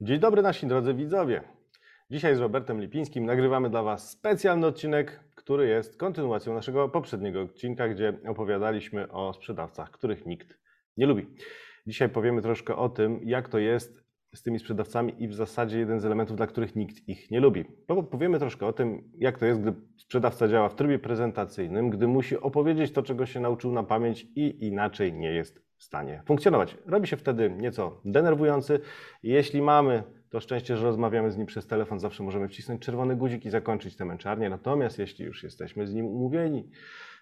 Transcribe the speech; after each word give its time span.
Dzień 0.00 0.20
dobry 0.20 0.42
nasi 0.42 0.66
drodzy 0.66 0.94
widzowie. 0.94 1.42
Dzisiaj 2.10 2.36
z 2.36 2.38
Robertem 2.38 2.80
Lipińskim 2.80 3.26
nagrywamy 3.26 3.70
dla 3.70 3.82
Was 3.82 4.10
specjalny 4.10 4.66
odcinek, 4.66 5.24
który 5.34 5.68
jest 5.68 5.96
kontynuacją 5.96 6.54
naszego 6.54 6.88
poprzedniego 6.88 7.42
odcinka, 7.42 7.88
gdzie 7.88 8.18
opowiadaliśmy 8.28 9.12
o 9.12 9.32
sprzedawcach, 9.32 9.90
których 9.90 10.26
nikt 10.26 10.58
nie 10.96 11.06
lubi. 11.06 11.26
Dzisiaj 11.86 12.08
powiemy 12.08 12.42
troszkę 12.42 12.76
o 12.76 12.88
tym, 12.88 13.20
jak 13.24 13.48
to 13.48 13.58
jest 13.58 14.04
z 14.34 14.42
tymi 14.42 14.58
sprzedawcami 14.58 15.22
i 15.22 15.28
w 15.28 15.34
zasadzie 15.34 15.78
jeden 15.78 16.00
z 16.00 16.04
elementów, 16.04 16.36
dla 16.36 16.46
których 16.46 16.76
nikt 16.76 17.08
ich 17.08 17.30
nie 17.30 17.40
lubi. 17.40 17.64
Powiemy 18.10 18.38
troszkę 18.38 18.66
o 18.66 18.72
tym, 18.72 19.10
jak 19.18 19.38
to 19.38 19.46
jest, 19.46 19.60
gdy 19.60 19.74
sprzedawca 19.96 20.48
działa 20.48 20.68
w 20.68 20.74
trybie 20.74 20.98
prezentacyjnym, 20.98 21.90
gdy 21.90 22.08
musi 22.08 22.40
opowiedzieć 22.40 22.92
to, 22.92 23.02
czego 23.02 23.26
się 23.26 23.40
nauczył 23.40 23.72
na 23.72 23.82
pamięć 23.82 24.26
i 24.34 24.66
inaczej 24.66 25.12
nie 25.12 25.32
jest 25.32 25.65
stanie 25.78 26.22
funkcjonować. 26.26 26.76
Robi 26.86 27.06
się 27.06 27.16
wtedy 27.16 27.50
nieco 27.50 28.00
denerwujący. 28.04 28.80
Jeśli 29.22 29.62
mamy 29.62 30.02
to 30.30 30.40
szczęście, 30.40 30.76
że 30.76 30.84
rozmawiamy 30.84 31.30
z 31.30 31.36
nim 31.36 31.46
przez 31.46 31.66
telefon, 31.66 32.00
zawsze 32.00 32.22
możemy 32.22 32.48
wcisnąć 32.48 32.82
czerwony 32.82 33.16
guzik 33.16 33.44
i 33.44 33.50
zakończyć 33.50 33.96
tę 33.96 34.04
męczarnię. 34.04 34.50
Natomiast 34.50 34.98
jeśli 34.98 35.24
już 35.24 35.42
jesteśmy 35.42 35.86
z 35.86 35.94
nim 35.94 36.06
umówieni, 36.06 36.70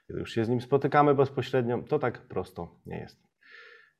kiedy 0.06 0.20
już 0.20 0.32
się 0.32 0.44
z 0.44 0.48
nim 0.48 0.60
spotykamy 0.60 1.14
bezpośrednio, 1.14 1.82
to 1.82 1.98
tak 1.98 2.18
prosto 2.28 2.80
nie 2.86 2.98
jest. 2.98 3.22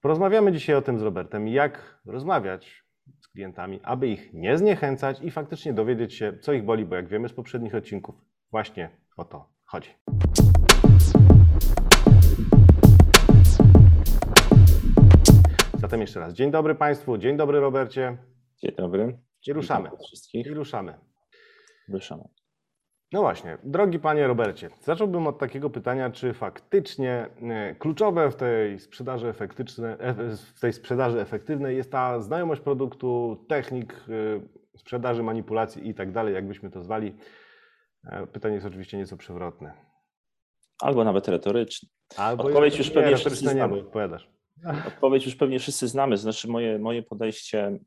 Porozmawiamy 0.00 0.52
dzisiaj 0.52 0.76
o 0.76 0.82
tym 0.82 0.98
z 0.98 1.02
Robertem, 1.02 1.48
jak 1.48 2.00
rozmawiać 2.06 2.84
z 3.20 3.28
klientami, 3.28 3.80
aby 3.82 4.08
ich 4.08 4.32
nie 4.32 4.58
zniechęcać 4.58 5.22
i 5.22 5.30
faktycznie 5.30 5.72
dowiedzieć 5.72 6.14
się, 6.14 6.38
co 6.38 6.52
ich 6.52 6.64
boli, 6.64 6.84
bo 6.84 6.96
jak 6.96 7.08
wiemy 7.08 7.28
z 7.28 7.32
poprzednich 7.32 7.74
odcinków, 7.74 8.14
właśnie 8.50 8.90
o 9.16 9.24
to 9.24 9.48
chodzi. 9.64 9.90
Zatem 15.84 16.00
jeszcze 16.00 16.20
raz 16.20 16.32
dzień 16.34 16.50
dobry 16.50 16.74
Państwu, 16.74 17.18
dzień 17.18 17.36
dobry 17.36 17.60
Robercie. 17.60 18.16
Dzień 18.62 18.72
dobry. 18.76 19.18
I 19.46 19.52
ruszamy. 19.52 19.90
Wszystkich. 20.06 20.46
I 20.46 20.54
ruszamy. 20.54 20.94
Ruszamy. 21.88 22.24
No 23.12 23.20
właśnie, 23.20 23.58
drogi 23.64 23.98
panie 23.98 24.26
Robercie, 24.26 24.70
zacząłbym 24.82 25.26
od 25.26 25.38
takiego 25.38 25.70
pytania, 25.70 26.10
czy 26.10 26.32
faktycznie 26.32 27.26
e, 27.42 27.74
kluczowe 27.74 28.30
w 28.30 28.36
tej 28.36 28.78
sprzedaży, 28.80 29.28
efektycznej, 29.28 29.96
w 30.54 30.60
tej 30.60 30.72
sprzedaży 30.72 31.20
efektywnej 31.20 31.76
jest 31.76 31.92
ta 31.92 32.20
znajomość 32.20 32.60
produktu, 32.60 33.44
technik 33.48 33.92
e, 33.92 34.78
sprzedaży, 34.78 35.22
manipulacji 35.22 35.88
i 35.88 35.94
tak 35.94 36.12
dalej, 36.12 36.34
jakbyśmy 36.34 36.70
to 36.70 36.82
zwali. 36.82 37.16
E, 38.04 38.26
pytanie 38.26 38.54
jest 38.54 38.66
oczywiście 38.66 38.98
nieco 38.98 39.16
przewrotne. 39.16 39.72
Albo 40.82 41.04
nawet 41.04 41.28
retoryczne. 41.28 41.88
Albo 42.16 42.44
Odpowiedź 42.44 42.78
już 42.78 42.90
pewnie 42.90 43.10
nie, 43.10 43.16
znamy. 43.16 43.74
bo 43.74 43.80
odpowiadasz. 43.80 44.33
Odpowiedź 44.88 45.26
już 45.26 45.36
pewnie 45.36 45.58
wszyscy 45.58 45.88
znamy, 45.88 46.16
znaczy 46.16 46.48
moje, 46.48 46.78
moje, 46.78 47.02
podejście, 47.02 47.78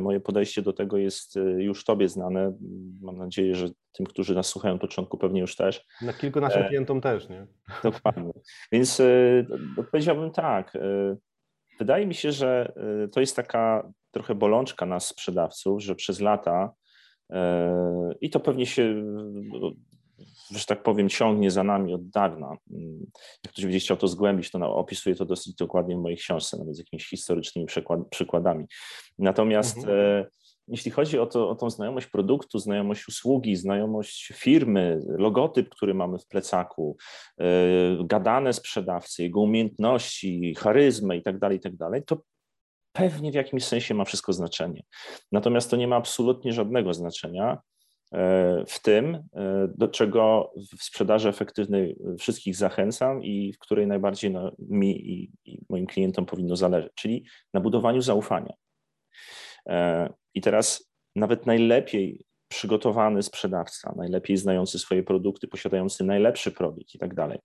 moje 0.00 0.20
podejście 0.20 0.62
do 0.62 0.72
tego 0.72 0.96
jest 0.96 1.38
już 1.58 1.84
Tobie 1.84 2.08
znane. 2.08 2.52
Mam 3.02 3.18
nadzieję, 3.18 3.54
że 3.54 3.68
tym, 3.92 4.06
którzy 4.06 4.34
nas 4.34 4.46
słuchają 4.46 4.74
od 4.74 4.80
początku, 4.80 5.18
pewnie 5.18 5.40
już 5.40 5.56
też. 5.56 5.86
Na 6.02 6.12
kilku 6.12 6.40
naszym 6.40 6.62
e, 6.62 6.68
klientom 6.68 7.00
też, 7.00 7.28
nie? 7.28 7.46
Dokładnie. 7.82 8.32
Więc 8.72 9.00
e, 9.00 9.04
odpowiedziałbym 9.76 10.30
tak. 10.30 10.76
E, 10.76 10.80
wydaje 11.78 12.06
mi 12.06 12.14
się, 12.14 12.32
że 12.32 12.72
e, 13.04 13.08
to 13.08 13.20
jest 13.20 13.36
taka 13.36 13.92
trochę 14.10 14.34
bolączka 14.34 14.86
nas 14.86 15.06
sprzedawców, 15.06 15.82
że 15.82 15.94
przez 15.94 16.20
lata 16.20 16.72
e, 17.30 18.14
i 18.20 18.30
to 18.30 18.40
pewnie 18.40 18.66
się 18.66 19.02
że 20.50 20.64
tak 20.64 20.82
powiem, 20.82 21.08
ciągnie 21.08 21.50
za 21.50 21.64
nami 21.64 21.94
od 21.94 22.08
dawna. 22.08 22.56
Mm, 22.70 23.06
jak 23.44 23.52
ktoś 23.52 23.64
będzie 23.64 23.78
chciał 23.78 23.96
to 23.96 24.08
zgłębić, 24.08 24.50
to 24.50 24.76
opisuję 24.76 25.16
to 25.16 25.24
dosyć 25.24 25.54
dokładnie 25.54 25.96
w 25.96 26.00
mojej 26.00 26.18
książce, 26.18 26.58
nawet 26.58 26.76
z 26.76 26.78
jakimiś 26.78 27.08
historycznymi 27.08 27.68
przykładami. 28.10 28.64
Natomiast 29.18 29.76
mhm. 29.76 29.98
e, 29.98 30.26
jeśli 30.68 30.90
chodzi 30.90 31.18
o, 31.18 31.26
to, 31.26 31.50
o 31.50 31.54
tą 31.54 31.70
znajomość 31.70 32.06
produktu, 32.06 32.58
znajomość 32.58 33.08
usługi, 33.08 33.56
znajomość 33.56 34.32
firmy, 34.34 35.00
logotyp, 35.06 35.68
który 35.68 35.94
mamy 35.94 36.18
w 36.18 36.26
plecaku, 36.26 36.96
e, 37.40 37.44
gadane 38.04 38.52
sprzedawcy, 38.52 39.22
jego 39.22 39.40
umiejętności, 39.40 40.54
charyzmę 40.54 41.16
itd., 41.16 41.38
tak 41.38 41.52
itd., 41.52 41.88
tak 41.92 42.04
to 42.04 42.16
pewnie 42.92 43.32
w 43.32 43.34
jakimś 43.34 43.64
sensie 43.64 43.94
ma 43.94 44.04
wszystko 44.04 44.32
znaczenie. 44.32 44.82
Natomiast 45.32 45.70
to 45.70 45.76
nie 45.76 45.88
ma 45.88 45.96
absolutnie 45.96 46.52
żadnego 46.52 46.94
znaczenia, 46.94 47.58
w 48.66 48.82
tym, 48.82 49.14
e, 49.14 49.22
do 49.76 49.88
czego 49.88 50.52
w 50.78 50.82
sprzedaży 50.82 51.28
efektywnej 51.28 51.96
wszystkich 52.18 52.56
zachęcam 52.56 53.24
i 53.24 53.52
w 53.52 53.58
której 53.58 53.86
najbardziej 53.86 54.30
no, 54.30 54.52
mi 54.58 55.12
i, 55.12 55.32
i 55.44 55.62
moim 55.70 55.86
klientom 55.86 56.26
powinno 56.26 56.56
zależeć, 56.56 56.92
czyli 56.94 57.26
na 57.54 57.60
budowaniu 57.60 58.02
zaufania. 58.02 58.54
E, 59.68 60.12
I 60.34 60.40
teraz 60.40 60.90
nawet 61.16 61.46
najlepiej 61.46 62.24
przygotowany 62.48 63.22
sprzedawca, 63.22 63.94
najlepiej 63.96 64.36
znający 64.36 64.78
swoje 64.78 65.02
produkty, 65.02 65.48
posiadający 65.48 66.04
najlepszy 66.04 66.52
produkt 66.52 66.94
i 66.94 66.98
tak 66.98 67.14
dalej, 67.14 67.38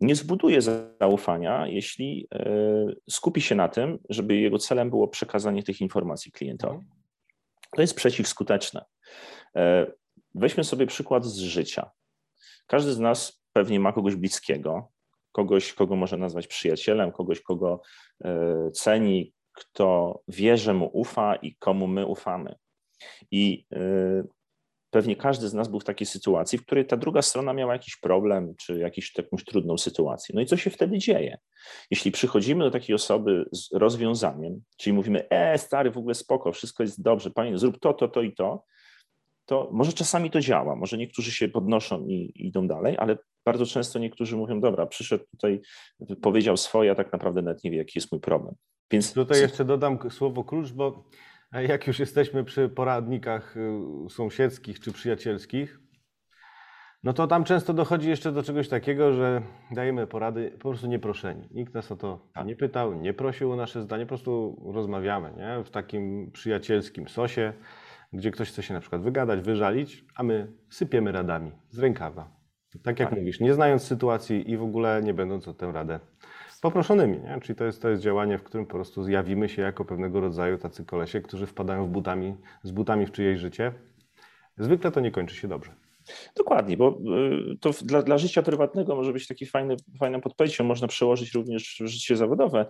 nie 0.00 0.14
zbuduje 0.14 0.60
zaufania, 1.00 1.66
jeśli 1.66 2.28
skupi 3.10 3.40
się 3.40 3.54
na 3.54 3.68
tym, 3.68 3.98
żeby 4.08 4.36
jego 4.36 4.58
celem 4.58 4.90
było 4.90 5.08
przekazanie 5.08 5.62
tych 5.62 5.80
informacji 5.80 6.32
klientowi. 6.32 6.74
Mhm. 6.74 7.02
To 7.76 7.80
jest 7.80 7.94
przeciwskuteczne. 7.94 8.84
E, 9.56 9.86
weźmy 10.34 10.64
sobie 10.64 10.86
przykład 10.86 11.24
z 11.24 11.38
życia. 11.38 11.90
Każdy 12.66 12.92
z 12.92 12.98
nas 12.98 13.42
pewnie 13.52 13.80
ma 13.80 13.92
kogoś 13.92 14.16
bliskiego, 14.16 14.88
kogoś, 15.32 15.72
kogo 15.72 15.96
może 15.96 16.16
nazwać 16.16 16.46
przyjacielem, 16.46 17.12
kogoś, 17.12 17.40
kogo 17.40 17.80
e, 18.24 18.70
ceni, 18.70 19.32
kto 19.52 20.20
wie, 20.28 20.56
że 20.56 20.74
mu 20.74 20.90
ufa 20.92 21.36
i 21.36 21.56
komu 21.56 21.86
my 21.86 22.06
ufamy. 22.06 22.54
I 23.30 23.66
e, 23.72 23.78
pewnie 24.90 25.16
każdy 25.16 25.48
z 25.48 25.54
nas 25.54 25.68
był 25.68 25.80
w 25.80 25.84
takiej 25.84 26.06
sytuacji, 26.06 26.58
w 26.58 26.66
której 26.66 26.86
ta 26.86 26.96
druga 26.96 27.22
strona 27.22 27.52
miała 27.52 27.72
jakiś 27.72 27.96
problem, 27.96 28.54
czy 28.56 28.78
jakiś, 28.78 29.18
jakąś 29.18 29.44
trudną 29.44 29.78
sytuację. 29.78 30.34
No 30.34 30.40
i 30.40 30.46
co 30.46 30.56
się 30.56 30.70
wtedy 30.70 30.98
dzieje? 30.98 31.38
Jeśli 31.90 32.12
przychodzimy 32.12 32.64
do 32.64 32.70
takiej 32.70 32.94
osoby 32.94 33.44
z 33.52 33.72
rozwiązaniem, 33.72 34.62
czyli 34.76 34.94
mówimy, 34.94 35.28
e, 35.28 35.58
stary, 35.58 35.90
w 35.90 35.98
ogóle 35.98 36.14
spoko, 36.14 36.52
wszystko 36.52 36.82
jest 36.82 37.02
dobrze, 37.02 37.30
panie, 37.30 37.58
zrób 37.58 37.78
to, 37.78 37.94
to, 37.94 38.08
to 38.08 38.22
i 38.22 38.32
to, 38.32 38.64
to 39.52 39.68
może 39.72 39.92
czasami 39.92 40.30
to 40.30 40.40
działa, 40.40 40.76
może 40.76 40.98
niektórzy 40.98 41.32
się 41.32 41.48
podnoszą 41.48 42.06
i 42.06 42.32
idą 42.34 42.66
dalej, 42.66 42.96
ale 42.98 43.18
bardzo 43.44 43.66
często 43.66 43.98
niektórzy 43.98 44.36
mówią, 44.36 44.60
dobra, 44.60 44.86
przyszedł 44.86 45.24
tutaj, 45.30 45.60
powiedział 46.22 46.56
swoje, 46.56 46.90
a 46.90 46.94
tak 46.94 47.12
naprawdę 47.12 47.42
nawet 47.42 47.64
nie 47.64 47.70
wie, 47.70 47.76
jaki 47.76 47.92
jest 47.94 48.12
mój 48.12 48.20
problem. 48.20 48.54
Więc 48.90 49.12
tutaj 49.12 49.40
jeszcze 49.40 49.64
dodam 49.64 49.98
słowo 50.10 50.44
klucz, 50.44 50.72
bo 50.72 51.04
jak 51.68 51.86
już 51.86 51.98
jesteśmy 51.98 52.44
przy 52.44 52.68
poradnikach 52.68 53.56
y, 53.56 54.10
sąsiedzkich 54.10 54.80
czy 54.80 54.92
przyjacielskich, 54.92 55.78
no 57.02 57.12
to 57.12 57.26
tam 57.26 57.44
często 57.44 57.74
dochodzi 57.74 58.08
jeszcze 58.08 58.32
do 58.32 58.42
czegoś 58.42 58.68
takiego, 58.68 59.12
że 59.12 59.42
dajemy 59.70 60.06
porady 60.06 60.50
po 60.50 60.68
prostu 60.68 60.86
nieproszeni. 60.86 61.48
Nikt 61.50 61.74
nas 61.74 61.92
o 61.92 61.96
to 61.96 62.28
tak. 62.34 62.46
nie 62.46 62.56
pytał, 62.56 62.94
nie 62.94 63.14
prosił 63.14 63.52
o 63.52 63.56
nasze 63.56 63.82
zdanie, 63.82 64.04
po 64.04 64.08
prostu 64.08 64.62
rozmawiamy 64.74 65.32
nie? 65.36 65.64
w 65.64 65.70
takim 65.70 66.30
przyjacielskim 66.32 67.08
sosie 67.08 67.52
gdzie 68.12 68.30
ktoś 68.30 68.48
chce 68.48 68.62
się 68.62 68.74
na 68.74 68.80
przykład 68.80 69.02
wygadać, 69.02 69.40
wyżalić, 69.40 70.04
a 70.14 70.22
my 70.22 70.52
sypiemy 70.70 71.12
radami 71.12 71.52
z 71.70 71.78
rękawa. 71.78 72.30
Tak 72.82 73.00
jak 73.00 73.10
tak. 73.10 73.18
mówisz, 73.18 73.40
nie 73.40 73.54
znając 73.54 73.82
sytuacji 73.82 74.50
i 74.50 74.56
w 74.56 74.62
ogóle 74.62 75.02
nie 75.02 75.14
będąc 75.14 75.48
o 75.48 75.54
tę 75.54 75.72
radę 75.72 76.00
poproszonymi. 76.62 77.20
Nie? 77.20 77.40
Czyli 77.40 77.56
to 77.56 77.64
jest, 77.64 77.82
to 77.82 77.88
jest 77.88 78.02
działanie, 78.02 78.38
w 78.38 78.42
którym 78.42 78.66
po 78.66 78.72
prostu 78.72 79.02
zjawimy 79.02 79.48
się 79.48 79.62
jako 79.62 79.84
pewnego 79.84 80.20
rodzaju 80.20 80.58
tacy 80.58 80.84
kolesie, 80.84 81.20
którzy 81.20 81.46
wpadają 81.46 81.86
w 81.86 81.88
butami, 81.88 82.36
z 82.62 82.70
butami 82.70 83.06
w 83.06 83.12
czyjeś 83.12 83.38
życie. 83.38 83.72
Zwykle 84.58 84.90
to 84.90 85.00
nie 85.00 85.10
kończy 85.10 85.36
się 85.36 85.48
dobrze. 85.48 85.81
Dokładnie, 86.36 86.76
bo 86.76 86.98
y, 87.52 87.56
to 87.60 87.70
dla, 87.82 88.02
dla 88.02 88.18
życia 88.18 88.42
prywatnego 88.42 88.96
może 88.96 89.12
być 89.12 89.26
taki 89.26 89.46
fajny, 89.46 89.76
fajną 89.98 90.20
podpowiedzią, 90.20 90.64
można 90.64 90.88
przełożyć 90.88 91.34
również 91.34 91.76
w 91.80 91.86
życie 91.86 92.16
zawodowe, 92.16 92.66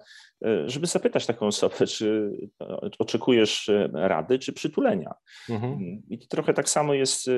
y, 0.46 0.70
żeby 0.70 0.86
zapytać 0.86 1.26
taką 1.26 1.46
osobę, 1.46 1.86
czy 1.86 2.32
oczekujesz 2.98 3.68
y, 3.68 3.90
rady, 3.92 4.38
czy 4.38 4.52
przytulenia. 4.52 5.14
Mhm. 5.50 6.02
I 6.10 6.18
to 6.18 6.26
trochę 6.26 6.54
tak 6.54 6.68
samo 6.68 6.94
jest 6.94 7.30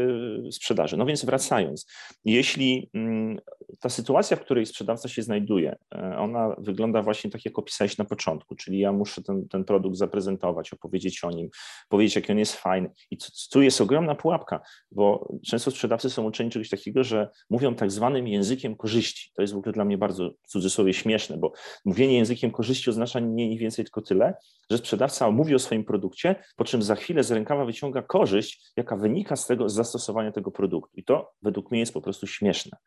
w 0.51 0.55
sprzedaży. 0.55 0.97
No 0.97 1.07
więc 1.07 1.25
wracając, 1.25 1.87
jeśli 2.25 2.91
mm, 2.95 3.39
ta 3.81 3.89
sytuacja, 3.89 4.37
w 4.37 4.41
której 4.41 4.67
sprzedawca 4.67 5.09
się 5.09 5.23
znajduje, 5.23 5.77
ona 6.19 6.57
wygląda 6.59 7.03
właśnie 7.03 7.31
tak, 7.31 7.45
jak 7.45 7.59
opisałeś 7.59 7.99
na 7.99 8.05
początku, 8.05 8.55
czyli 8.55 8.79
ja 8.79 8.93
muszę 8.93 9.23
ten, 9.23 9.49
ten 9.49 9.65
produkt 9.65 9.97
zaprezentować, 9.97 10.73
opowiedzieć 10.73 11.25
o 11.25 11.31
nim, 11.31 11.49
powiedzieć, 11.89 12.17
jak 12.17 12.31
on 12.31 12.39
jest 12.39 12.57
fajny. 12.57 12.91
I 13.11 13.19
tu 13.53 13.63
jest 13.63 13.81
ogromna 13.81 14.15
pułapka, 14.15 14.61
bo 14.91 15.29
często 15.47 15.71
sprzedawcy 15.85 16.11
są 16.11 16.25
uczeni 16.25 16.51
czegoś 16.51 16.69
takiego, 16.69 17.05
że 17.05 17.29
mówią 17.51 17.75
tak 17.75 17.91
zwanym 17.91 18.29
językiem 18.29 18.77
korzyści. 18.77 19.31
To 19.35 19.43
jest 19.43 19.55
w 19.55 19.57
ogóle 19.57 19.73
dla 19.73 19.85
mnie 19.85 19.99
bardzo 19.99 20.31
w 20.43 20.49
cudzysłowie 20.49 20.95
śmieszne, 20.95 21.37
bo 21.37 21.53
mówienie 21.85 22.17
językiem 22.17 22.51
korzyści 22.51 22.91
oznacza 22.91 23.21
nie 23.21 23.27
mniej 23.47 23.59
więcej 23.59 23.85
tylko 23.85 24.03
tyle, 24.03 24.35
że 24.71 24.79
sprzedawca 24.79 25.31
mówi 25.31 25.55
o 25.55 25.59
swoim 25.59 25.85
produkcie, 25.85 26.37
po 26.57 26.65
czym 26.65 26.83
za 26.83 26.95
chwilę 26.95 27.25
z 27.25 27.31
rękawa 27.31 27.65
wyciąga 27.65 28.03
korzyść, 28.03 28.73
jaka 28.77 28.97
wynika 28.97 29.37
z 29.37 29.47
tego 29.47 29.69
z 29.69 29.75
zastosowania 29.75 30.33
tego 30.33 30.51
produktu. 30.51 30.97
I 30.97 31.05
to 31.05 31.33
według 31.43 31.71
mnie 31.71 31.81
jest 31.81 31.93
po 31.93 32.01
prostu 32.01 32.27
śmieszne. 32.27 32.79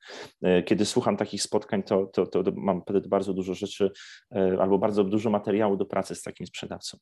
E, 0.42 0.64
kiedy 0.64 0.86
słucham 0.86 1.18
takich 1.18 1.42
spotkań, 1.42 1.84
to, 1.84 2.06
to, 2.06 2.26
to 2.26 2.44
mam 2.56 2.82
wtedy 2.82 3.10
bardzo 3.10 3.34
dużo 3.34 3.54
rzeczy 3.54 3.92
e, 4.36 4.58
albo 4.60 4.78
bardzo 4.78 5.04
dużo 5.04 5.30
materiału 5.30 5.78
do 5.78 5.86
pracy 5.86 6.16
z 6.16 6.22
takim 6.22 6.48
sprzedawcą. 6.48 6.98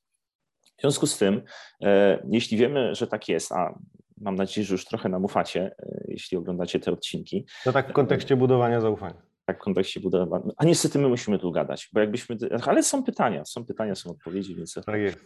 W 0.77 0.81
związku 0.81 1.07
z 1.07 1.17
tym, 1.17 1.41
e, 1.83 2.27
jeśli 2.31 2.57
wiemy, 2.57 2.95
że 2.95 3.07
tak 3.07 3.29
jest, 3.29 3.51
a 3.51 3.79
mam 4.17 4.35
nadzieję, 4.35 4.65
że 4.65 4.73
już 4.73 4.85
trochę 4.85 5.09
nam 5.09 5.25
ufacie, 5.25 5.75
e, 5.79 6.03
jeśli 6.07 6.37
oglądacie 6.37 6.79
te 6.79 6.91
odcinki. 6.91 7.45
To 7.63 7.71
tak 7.71 7.89
w 7.89 7.93
kontekście 7.93 8.35
budowania 8.35 8.81
zaufania. 8.81 9.21
Tak 9.45 9.57
w 9.57 9.61
kontekście 9.61 9.99
budowania. 9.99 10.43
A 10.57 10.65
niestety 10.65 10.99
my 10.99 11.07
musimy 11.07 11.39
tu 11.39 11.51
gadać, 11.51 11.89
bo 11.93 11.99
jakbyśmy. 11.99 12.37
Ale 12.65 12.83
są 12.83 13.03
pytania, 13.03 13.45
są 13.45 13.65
pytania, 13.65 13.95
są 13.95 14.09
odpowiedzi, 14.09 14.55
więc. 14.55 14.73
Tak 14.85 15.01
jest. 15.01 15.17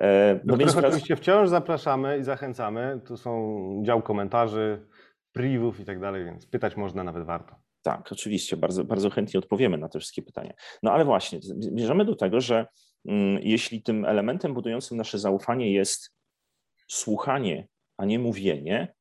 E, 0.00 0.40
no 0.44 0.56
więc 0.56 0.76
oczywiście 0.76 1.16
wciąż 1.16 1.48
zapraszamy 1.48 2.18
i 2.18 2.24
zachęcamy. 2.24 3.00
Tu 3.06 3.16
są 3.16 3.82
dział 3.86 4.02
komentarzy, 4.02 4.86
privów 5.32 5.80
i 5.80 5.84
tak 5.84 6.00
dalej, 6.00 6.24
więc 6.24 6.46
pytać 6.46 6.76
można 6.76 7.04
nawet 7.04 7.24
warto. 7.24 7.56
Tak, 7.82 8.12
oczywiście, 8.12 8.56
bardzo, 8.56 8.84
bardzo 8.84 9.10
chętnie 9.10 9.38
odpowiemy 9.38 9.78
na 9.78 9.88
te 9.88 9.98
wszystkie 9.98 10.22
pytania. 10.22 10.52
No 10.82 10.92
ale 10.92 11.04
właśnie, 11.04 11.40
bierzemy 11.72 12.04
do 12.04 12.16
tego, 12.16 12.40
że 12.40 12.66
mm, 13.08 13.42
jeśli 13.42 13.82
tym 13.82 14.04
elementem 14.04 14.54
budującym 14.54 14.96
nasze 14.96 15.18
zaufanie 15.18 15.72
jest 15.72 16.14
słuchanie, 16.88 17.68
a 17.98 18.04
nie 18.04 18.18
mówienie, 18.18 18.94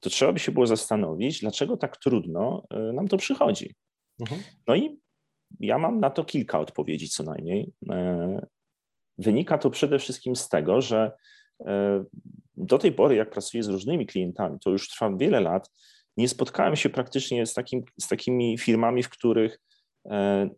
to 0.00 0.10
trzeba 0.10 0.32
by 0.32 0.38
się 0.38 0.52
było 0.52 0.66
zastanowić, 0.66 1.40
dlaczego 1.40 1.76
tak 1.76 1.96
trudno 1.96 2.62
y, 2.90 2.92
nam 2.92 3.08
to 3.08 3.16
przychodzi. 3.16 3.74
Mhm. 4.20 4.42
No 4.66 4.74
i 4.74 4.98
ja 5.60 5.78
mam 5.78 6.00
na 6.00 6.10
to 6.10 6.24
kilka 6.24 6.60
odpowiedzi 6.60 7.08
co 7.08 7.22
najmniej. 7.22 7.72
E, 7.90 8.46
wynika 9.18 9.58
to 9.58 9.70
przede 9.70 9.98
wszystkim 9.98 10.36
z 10.36 10.48
tego, 10.48 10.80
że 10.80 11.12
e, 11.66 12.04
do 12.56 12.78
tej 12.78 12.92
pory, 12.92 13.14
jak 13.14 13.30
pracuję 13.30 13.62
z 13.62 13.68
różnymi 13.68 14.06
klientami, 14.06 14.58
to 14.60 14.70
już 14.70 14.88
trwa 14.88 15.16
wiele 15.16 15.40
lat, 15.40 15.70
nie 16.16 16.28
spotkałem 16.28 16.76
się 16.76 16.88
praktycznie 16.88 17.46
z, 17.46 17.54
takim, 17.54 17.84
z 18.00 18.08
takimi 18.08 18.58
firmami, 18.58 19.02
w 19.02 19.08
których 19.08 19.60
e, 20.10 20.48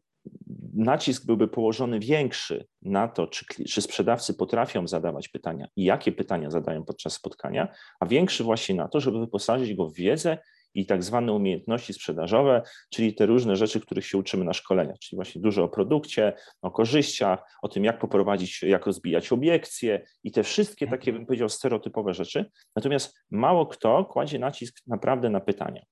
nacisk 0.75 1.27
byłby 1.27 1.49
położony 1.49 2.01
większy 2.01 2.67
na 2.83 3.09
to, 3.09 3.27
czy, 3.27 3.45
czy 3.65 3.83
sprzedawcy 3.83 4.35
potrafią 4.35 4.89
zadawać 4.89 5.29
pytania 5.29 5.67
i 5.77 5.85
jakie 5.85 6.13
pytania 6.13 6.51
zadają 6.51 6.85
podczas 6.85 7.13
spotkania, 7.13 7.69
a 8.01 8.07
większy 8.07 8.45
właśnie 8.45 8.75
na 8.75 8.89
to, 8.89 9.01
żeby 9.01 9.21
wyposażyć 9.21 9.75
go 9.75 9.89
w 9.89 9.95
wiedzę 9.95 10.39
i 10.75 10.87
tak 10.87 11.05
zwane 11.05 11.33
umiejętności 11.33 11.93
sprzedażowe, 11.93 12.63
czyli 12.91 13.15
te 13.15 13.27
różne 13.27 13.57
rzeczy, 13.57 13.81
których 13.81 14.07
się 14.07 14.19
uczymy 14.19 14.45
na 14.45 14.53
szkoleniach, 14.53 14.99
czyli 14.99 15.17
właśnie 15.17 15.41
dużo 15.41 15.65
o 15.65 15.69
produkcie, 15.69 16.33
o 16.63 16.71
korzyściach, 16.71 17.43
o 17.63 17.69
tym, 17.69 17.85
jak 17.85 17.99
poprowadzić, 17.99 18.63
jak 18.63 18.87
rozbijać 18.87 19.33
obiekcje 19.33 20.05
i 20.25 20.33
te 20.33 20.43
wszystkie 20.43 20.87
takie, 20.87 21.13
bym 21.13 21.27
powiedział, 21.27 21.49
stereotypowe 21.49 22.15
rzeczy. 22.15 22.51
Natomiast 22.77 23.19
mało 23.31 23.67
kto 23.67 24.05
kładzie 24.05 24.39
nacisk 24.39 24.81
naprawdę 24.87 25.31
na 25.31 25.41
pytania. 25.41 25.83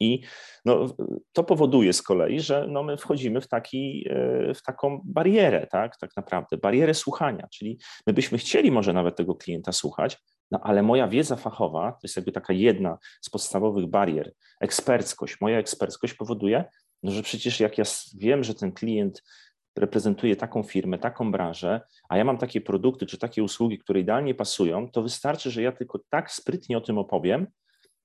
I 0.00 0.20
no, 0.64 0.86
to 1.32 1.44
powoduje 1.44 1.92
z 1.92 2.02
kolei, 2.02 2.40
że 2.40 2.66
no, 2.68 2.82
my 2.82 2.96
wchodzimy 2.96 3.40
w, 3.40 3.48
taki, 3.48 4.06
e, 4.10 4.54
w 4.54 4.62
taką 4.62 5.00
barierę, 5.04 5.66
tak, 5.66 5.96
tak 5.96 6.10
naprawdę, 6.16 6.56
barierę 6.56 6.94
słuchania, 6.94 7.48
czyli 7.52 7.78
my 8.06 8.12
byśmy 8.12 8.38
chcieli 8.38 8.70
może 8.70 8.92
nawet 8.92 9.16
tego 9.16 9.34
klienta 9.34 9.72
słuchać, 9.72 10.18
no 10.50 10.60
ale 10.62 10.82
moja 10.82 11.08
wiedza 11.08 11.36
fachowa 11.36 11.92
to 11.92 11.98
jest 12.02 12.16
jakby 12.16 12.32
taka 12.32 12.52
jedna 12.52 12.98
z 13.20 13.30
podstawowych 13.30 13.86
barier. 13.86 14.32
Eksperckość. 14.60 15.40
Moja 15.40 15.58
eksperckość 15.58 16.14
powoduje, 16.14 16.64
no, 17.02 17.10
że 17.10 17.22
przecież 17.22 17.60
jak 17.60 17.78
ja 17.78 17.84
wiem, 18.18 18.44
że 18.44 18.54
ten 18.54 18.72
klient 18.72 19.22
reprezentuje 19.76 20.36
taką 20.36 20.62
firmę, 20.62 20.98
taką 20.98 21.32
branżę, 21.32 21.80
a 22.08 22.16
ja 22.16 22.24
mam 22.24 22.38
takie 22.38 22.60
produkty 22.60 23.06
czy 23.06 23.18
takie 23.18 23.42
usługi, 23.42 23.78
które 23.78 24.00
idealnie 24.00 24.34
pasują, 24.34 24.90
to 24.90 25.02
wystarczy, 25.02 25.50
że 25.50 25.62
ja 25.62 25.72
tylko 25.72 26.00
tak 26.10 26.30
sprytnie 26.30 26.78
o 26.78 26.80
tym 26.80 26.98
opowiem, 26.98 27.46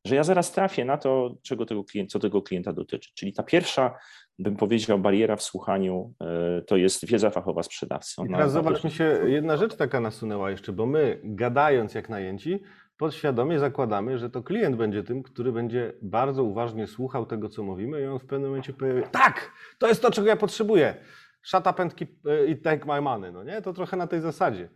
że 0.05 0.15
ja 0.15 0.23
zaraz 0.23 0.51
trafię 0.51 0.85
na 0.85 0.97
to, 0.97 1.35
czego 1.43 1.65
tego 1.65 1.83
klienta, 1.83 2.11
co 2.11 2.19
tego 2.19 2.41
klienta 2.41 2.73
dotyczy. 2.73 3.09
Czyli 3.15 3.33
ta 3.33 3.43
pierwsza, 3.43 3.95
bym 4.39 4.55
powiedział, 4.55 4.99
bariera 4.99 5.35
w 5.35 5.43
słuchaniu 5.43 6.13
e, 6.21 6.61
to 6.61 6.77
jest 6.77 7.05
wiedza 7.05 7.29
fachowa 7.29 7.63
sprzedawcy. 7.63 8.21
I 8.25 8.31
teraz 8.31 8.51
zobacz, 8.51 8.83
mi 8.83 8.91
się 8.91 9.19
jedna 9.25 9.57
rzecz 9.57 9.75
taka 9.75 9.99
nasunęła 9.99 10.51
jeszcze, 10.51 10.73
bo 10.73 10.85
my 10.85 11.19
gadając 11.23 11.93
jak 11.93 12.09
najęci, 12.09 12.63
podświadomie 12.97 13.59
zakładamy, 13.59 14.17
że 14.17 14.29
to 14.29 14.43
klient 14.43 14.75
będzie 14.75 15.03
tym, 15.03 15.23
który 15.23 15.51
będzie 15.51 15.93
bardzo 16.01 16.43
uważnie 16.43 16.87
słuchał 16.87 17.25
tego, 17.25 17.49
co 17.49 17.63
mówimy 17.63 18.01
i 18.01 18.05
on 18.05 18.19
w 18.19 18.25
pewnym 18.25 18.49
momencie 18.49 18.73
powie, 18.73 19.03
tak, 19.11 19.51
to 19.79 19.87
jest 19.87 20.01
to, 20.01 20.11
czego 20.11 20.27
ja 20.27 20.35
potrzebuję. 20.35 20.95
Shut 21.43 21.67
up 21.67 21.83
and, 21.83 21.95
keep, 21.95 22.09
e, 22.25 22.45
i 22.45 22.61
take 22.61 22.85
my 22.85 23.01
money, 23.01 23.31
no 23.31 23.43
nie? 23.43 23.61
To 23.61 23.73
trochę 23.73 23.97
na 23.97 24.07
tej 24.07 24.21
zasadzie. 24.21 24.69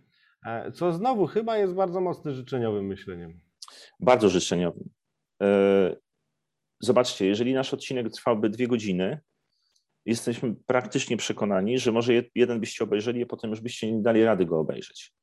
E, 0.46 0.72
co 0.72 0.94
znowu 0.94 1.28
chyba 1.28 1.58
jest 1.58 1.74
bardzo 1.74 2.02
mocno 2.02 2.32
życzeniowym 2.32 2.86
myśleniem. 2.86 3.40
Bardzo 4.00 4.30
życzeniowym. 4.30 4.90
E, 5.44 5.96
zobaczcie, 6.80 7.26
jeżeli 7.26 7.54
nasz 7.54 7.74
odcinek 7.74 8.10
trwałby 8.10 8.50
dwie 8.50 8.68
godziny, 8.68 9.20
jesteśmy 10.06 10.56
praktycznie 10.66 11.18
przekonani, 11.18 11.80
że 11.80 11.92
może 11.92 12.14
jeden 12.36 12.60
byście 12.60 12.84
obejrzeli, 12.84 13.24
a 13.24 13.26
potem 13.26 13.50
już 13.50 13.62
byście 13.62 13.92
nie 13.92 14.02
dali 14.02 14.24
rady 14.24 14.46
go 14.46 14.60
obejrzeć. 14.60 15.14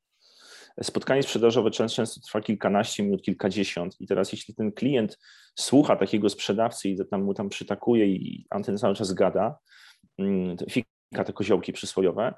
Spotkanie 0.82 1.22
sprzedażowe 1.22 1.70
często 1.70 2.20
trwa 2.20 2.40
kilkanaście 2.40 3.02
minut, 3.02 3.22
kilkadziesiąt 3.22 4.00
i 4.00 4.06
teraz 4.06 4.32
jeśli 4.32 4.54
ten 4.54 4.72
klient 4.72 5.18
słucha 5.58 5.96
takiego 5.96 6.28
sprzedawcy 6.28 6.88
i 6.88 6.98
tam 7.10 7.22
mu 7.22 7.34
tam 7.34 7.48
przytakuje 7.48 8.06
i 8.06 8.46
anten 8.50 8.78
cały 8.78 8.94
czas 8.94 9.12
gada, 9.12 9.58
mm, 10.18 10.56
fika 10.70 11.24
te 11.24 11.32
koziołki 11.32 11.72
przysłowiowe, 11.72 12.34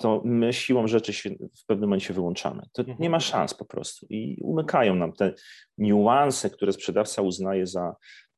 to 0.00 0.22
my 0.24 0.52
siłą 0.52 0.86
rzeczy 0.86 1.12
się 1.12 1.30
w 1.30 1.66
pewnym 1.66 1.88
momencie 1.88 2.14
wyłączamy. 2.14 2.62
To 2.72 2.82
mhm. 2.82 2.98
nie 3.00 3.10
ma 3.10 3.20
szans 3.20 3.54
po 3.54 3.64
prostu 3.64 4.06
i 4.10 4.38
umykają 4.42 4.94
nam 4.94 5.12
te 5.12 5.34
niuanse, 5.78 6.50
które 6.50 6.72
sprzedawca 6.72 7.22
uznaje 7.22 7.66
za, 7.66 7.96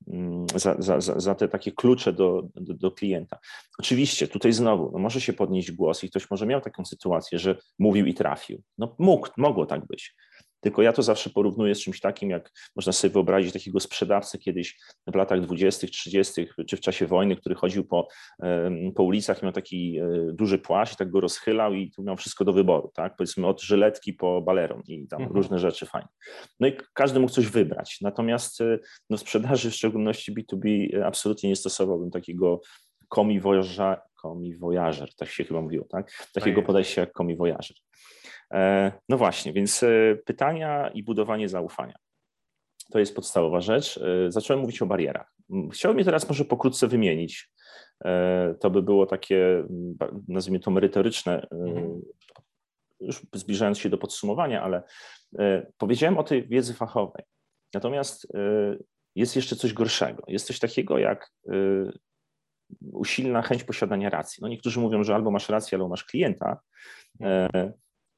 mm, 0.08 0.46
za, 0.54 0.76
za, 0.78 1.20
za 1.20 1.34
te 1.34 1.48
takie 1.48 1.72
klucze 1.72 2.12
do, 2.12 2.42
do, 2.54 2.74
do 2.74 2.90
klienta. 2.90 3.38
Oczywiście 3.78 4.28
tutaj 4.28 4.52
znowu 4.52 4.90
no 4.92 4.98
może 4.98 5.20
się 5.20 5.32
podnieść 5.32 5.72
głos 5.72 6.04
i 6.04 6.10
ktoś 6.10 6.30
może 6.30 6.46
miał 6.46 6.60
taką 6.60 6.84
sytuację, 6.84 7.38
że 7.38 7.58
mówił 7.78 8.06
i 8.06 8.14
trafił. 8.14 8.62
No 8.78 8.96
mógł, 8.98 9.28
mogło 9.36 9.66
tak 9.66 9.86
być. 9.86 10.14
Tylko 10.62 10.82
ja 10.82 10.92
to 10.92 11.02
zawsze 11.02 11.30
porównuję 11.30 11.74
z 11.74 11.80
czymś 11.80 12.00
takim, 12.00 12.30
jak 12.30 12.50
można 12.76 12.92
sobie 12.92 13.12
wyobrazić 13.12 13.52
takiego 13.52 13.80
sprzedawcę 13.80 14.38
kiedyś 14.38 14.78
w 15.06 15.14
latach 15.14 15.40
20., 15.40 15.86
30., 15.86 16.46
czy 16.66 16.76
w 16.76 16.80
czasie 16.80 17.06
wojny, 17.06 17.36
który 17.36 17.54
chodził 17.54 17.84
po, 17.84 18.08
po 18.94 19.02
ulicach, 19.02 19.42
miał 19.42 19.52
taki 19.52 19.98
e, 19.98 20.32
duży 20.32 20.58
płaszcz 20.58 20.94
i 20.94 20.96
tak 20.96 21.10
go 21.10 21.20
rozchylał 21.20 21.74
i 21.74 21.90
tu 21.90 22.02
miał 22.02 22.16
wszystko 22.16 22.44
do 22.44 22.52
wyboru, 22.52 22.90
tak? 22.94 23.16
Powiedzmy 23.16 23.46
od 23.46 23.62
żyletki 23.62 24.12
po 24.12 24.42
baleron 24.42 24.82
i 24.86 25.08
tam 25.08 25.20
mhm. 25.20 25.36
różne 25.36 25.58
rzeczy 25.58 25.86
fajne. 25.86 26.08
No 26.60 26.66
i 26.66 26.76
każdy 26.94 27.20
mógł 27.20 27.32
coś 27.32 27.46
wybrać. 27.46 27.98
Natomiast 28.00 28.60
e, 28.60 28.78
no, 29.10 29.16
w 29.16 29.20
sprzedaży, 29.20 29.70
w 29.70 29.74
szczególności 29.74 30.34
B2B, 30.34 30.96
e, 30.96 31.06
absolutnie 31.06 31.48
nie 31.48 31.56
stosowałbym 31.56 32.10
takiego 32.10 32.60
komi 33.08 33.40
voyager, 34.58 35.14
tak 35.16 35.28
się 35.28 35.44
chyba 35.44 35.60
mówiło, 35.60 35.84
tak? 35.90 36.28
Takiego 36.34 36.60
tak 36.60 36.66
podejścia 36.66 37.00
jak 37.00 37.12
komi 37.12 37.36
voyager. 37.36 37.76
E, 38.52 38.92
no 39.08 39.16
właśnie, 39.16 39.52
więc 39.52 39.82
e, 39.82 40.16
pytania 40.24 40.88
i 40.88 41.02
budowanie 41.02 41.48
zaufania. 41.48 41.96
To 42.92 42.98
jest 42.98 43.14
podstawowa 43.14 43.60
rzecz. 43.60 43.98
E, 43.98 44.32
zacząłem 44.32 44.60
mówić 44.60 44.82
o 44.82 44.86
barierach. 44.86 45.34
Chciałbym 45.72 45.98
je 45.98 46.04
teraz 46.04 46.28
może 46.28 46.44
pokrótce 46.44 46.88
wymienić. 46.88 47.52
To 48.60 48.70
by 48.70 48.82
było 48.82 49.06
takie, 49.06 49.64
nazwijmy 50.28 50.60
to 50.60 50.70
merytoryczne, 50.70 51.46
mhm. 51.50 52.02
już 53.00 53.26
zbliżając 53.34 53.78
się 53.78 53.88
do 53.88 53.98
podsumowania, 53.98 54.62
ale 54.62 54.82
powiedziałem 55.78 56.18
o 56.18 56.22
tej 56.22 56.48
wiedzy 56.48 56.74
fachowej. 56.74 57.24
Natomiast 57.74 58.26
jest 59.14 59.36
jeszcze 59.36 59.56
coś 59.56 59.72
gorszego. 59.72 60.22
Jest 60.28 60.46
coś 60.46 60.58
takiego 60.58 60.98
jak 60.98 61.32
usilna 62.92 63.42
chęć 63.42 63.64
posiadania 63.64 64.10
racji. 64.10 64.38
No 64.42 64.48
niektórzy 64.48 64.80
mówią, 64.80 65.04
że 65.04 65.14
albo 65.14 65.30
masz 65.30 65.48
rację, 65.48 65.76
albo 65.76 65.88
masz 65.88 66.04
klienta. 66.04 66.60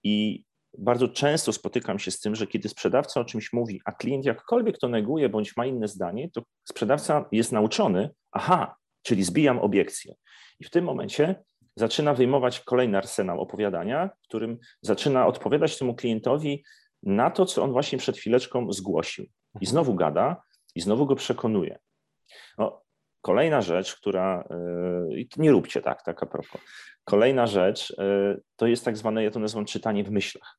Mhm. 0.04 0.14
I 0.14 0.44
bardzo 0.78 1.08
często 1.08 1.52
spotykam 1.52 1.99
się 1.99 2.11
z 2.11 2.20
tym, 2.20 2.34
że 2.34 2.46
kiedy 2.46 2.68
sprzedawca 2.68 3.20
o 3.20 3.25
czymś 3.25 3.52
mówi, 3.52 3.80
a 3.84 3.92
klient 3.92 4.25
jakkolwiek 4.25 4.78
to 4.78 4.88
neguje 4.88 5.28
bądź 5.28 5.56
ma 5.56 5.66
inne 5.66 5.88
zdanie, 5.88 6.30
to 6.30 6.42
sprzedawca 6.64 7.28
jest 7.32 7.52
nauczony, 7.52 8.11
aha, 8.32 8.75
czyli 9.02 9.25
zbijam 9.25 9.58
obiekcję. 9.58 10.14
I 10.61 10.64
w 10.64 10.70
tym 10.70 10.84
momencie 10.84 11.44
zaczyna 11.76 12.14
wyjmować 12.14 12.61
kolejny 12.61 12.99
arsenał 12.99 13.40
opowiadania, 13.40 14.11
w 14.23 14.28
którym 14.28 14.58
zaczyna 14.82 15.26
odpowiadać 15.26 15.78
temu 15.78 15.94
klientowi 15.94 16.64
na 17.02 17.30
to, 17.30 17.46
co 17.46 17.62
on 17.62 17.73
właśnie 17.73 17.99
przed 17.99 18.16
chwileczką 18.16 18.73
zgłosił. 18.73 19.26
I 19.61 19.66
znowu 19.66 19.94
gada, 19.94 20.42
i 20.75 20.80
znowu 20.80 21.06
go 21.06 21.16
przekonuje. 21.16 21.78
No, 22.58 22.84
Kolejna 23.25 23.62
rzecz, 23.62 23.97
która, 23.97 24.49
yy, 25.11 25.26
nie 25.37 25.50
róbcie 25.50 25.83
tak, 25.83 26.02
tak 26.02 26.23
a 26.23 26.26
propos. 26.26 26.61
Kolejna 27.04 27.47
rzecz 27.47 27.97
yy, 27.99 28.43
to 28.57 28.66
jest 28.66 28.85
tak 28.85 28.97
zwane, 28.97 29.25
ja 29.25 29.31
to 29.31 29.40
nazywam 29.40 29.64
czytanie 29.64 30.04
w 30.04 30.11
myślach. 30.11 30.59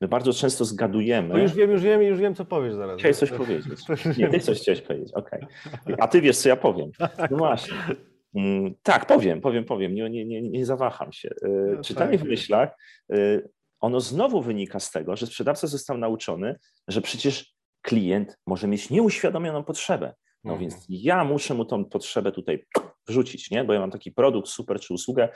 My 0.00 0.08
bardzo 0.08 0.32
często 0.32 0.64
zgadujemy. 0.64 1.28
No 1.28 1.38
już 1.38 1.54
wiem, 1.54 1.70
już 1.70 1.82
wiem, 1.82 2.02
już 2.02 2.18
wiem, 2.18 2.34
co 2.34 2.44
powiesz 2.44 2.74
zaraz. 2.74 2.98
Chciałeś 2.98 3.16
coś 3.16 3.30
powiedzieć. 3.30 3.80
Nie, 4.18 4.28
ty 4.28 4.40
coś 4.40 4.60
chciałeś 4.60 4.80
powiedzieć, 4.80 5.14
okej. 5.14 5.40
Okay. 5.82 5.96
A 5.98 6.08
ty 6.08 6.20
wiesz, 6.20 6.36
co 6.36 6.48
ja 6.48 6.56
powiem. 6.56 6.90
No 7.30 7.36
właśnie. 7.36 7.74
Mm, 8.34 8.74
tak, 8.82 9.06
powiem, 9.06 9.40
powiem, 9.40 9.64
powiem, 9.64 9.94
nie, 9.94 10.10
nie, 10.10 10.24
nie, 10.24 10.42
nie 10.42 10.66
zawaham 10.66 11.12
się. 11.12 11.28
Yy, 11.42 11.72
no 11.76 11.82
czytanie 11.82 12.18
tak. 12.18 12.26
w 12.26 12.30
myślach, 12.30 12.70
ono 13.80 14.00
znowu 14.00 14.42
wynika 14.42 14.80
z 14.80 14.90
tego, 14.90 15.16
że 15.16 15.26
sprzedawca 15.26 15.66
został 15.66 15.98
nauczony, 15.98 16.58
że 16.88 17.00
przecież 17.00 17.54
klient 17.82 18.38
może 18.46 18.68
mieć 18.68 18.90
nieuświadomioną 18.90 19.64
potrzebę. 19.64 20.14
No 20.44 20.52
mhm. 20.52 20.60
więc 20.60 20.86
ja 20.88 21.24
muszę 21.24 21.54
mu 21.54 21.64
tą 21.64 21.84
potrzebę 21.84 22.32
tutaj 22.32 22.66
wrzucić, 23.08 23.50
nie? 23.50 23.64
bo 23.64 23.72
ja 23.72 23.80
mam 23.80 23.90
taki 23.90 24.12
produkt 24.12 24.48
super 24.48 24.80
czy 24.80 24.94
usługę, 24.94 25.28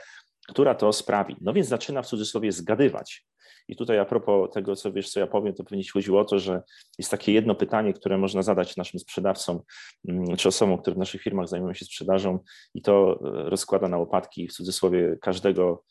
która 0.47 0.75
to 0.75 0.93
sprawi. 0.93 1.35
No 1.41 1.53
więc 1.53 1.67
zaczyna 1.67 2.01
w 2.01 2.07
cudzysłowie 2.07 2.51
zgadywać. 2.51 3.25
I 3.67 3.75
tutaj 3.75 3.99
a 3.99 4.05
propos 4.05 4.51
tego, 4.53 4.75
co 4.75 4.91
wiesz, 4.91 5.09
co 5.09 5.19
ja 5.19 5.27
powiem, 5.27 5.53
to 5.53 5.63
pewnie 5.63 5.83
ci 5.83 5.89
chodziło 5.89 6.21
o 6.21 6.25
to, 6.25 6.39
że 6.39 6.61
jest 6.97 7.11
takie 7.11 7.33
jedno 7.33 7.55
pytanie, 7.55 7.93
które 7.93 8.17
można 8.17 8.41
zadać 8.41 8.77
naszym 8.77 8.99
sprzedawcom 8.99 9.59
mm, 10.07 10.35
czy 10.37 10.47
osobom, 10.47 10.81
które 10.81 10.95
w 10.95 10.99
naszych 10.99 11.21
firmach 11.21 11.47
zajmują 11.47 11.73
się 11.73 11.85
sprzedażą 11.85 12.39
i 12.73 12.81
to 12.81 13.19
e, 13.25 13.49
rozkłada 13.49 13.87
na 13.87 13.97
łopatki 13.97 14.47
w 14.47 14.53
cudzysłowie 14.53 15.17
każdego 15.21 15.83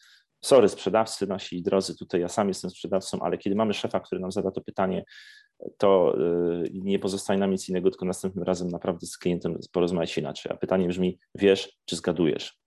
sorry, 0.45 0.69
sprzedawcy 0.69 1.27
nasi 1.27 1.63
drodzy, 1.63 1.97
tutaj 1.97 2.21
ja 2.21 2.29
sam 2.29 2.49
jestem 2.49 2.71
sprzedawcą, 2.71 3.21
ale 3.21 3.39
kiedy 3.39 3.57
mamy 3.57 3.75
szefa, 3.75 4.01
który 4.01 4.21
nam 4.21 4.33
zada 4.33 4.51
to 4.51 4.61
pytanie, 4.61 5.05
to 5.79 6.17
e, 6.17 6.63
nie 6.73 6.99
pozostaje 6.99 7.41
nam 7.41 7.51
nic 7.51 7.69
innego, 7.69 7.91
tylko 7.91 8.05
następnym 8.05 8.45
razem 8.45 8.69
naprawdę 8.69 9.07
z 9.07 9.19
klientem 9.19 9.59
porozmawiać 9.73 10.19
inaczej. 10.19 10.53
A 10.53 10.57
pytanie 10.57 10.89
brzmi, 10.89 11.19
wiesz 11.35 11.79
czy 11.85 11.97
zgadujesz? 11.97 12.63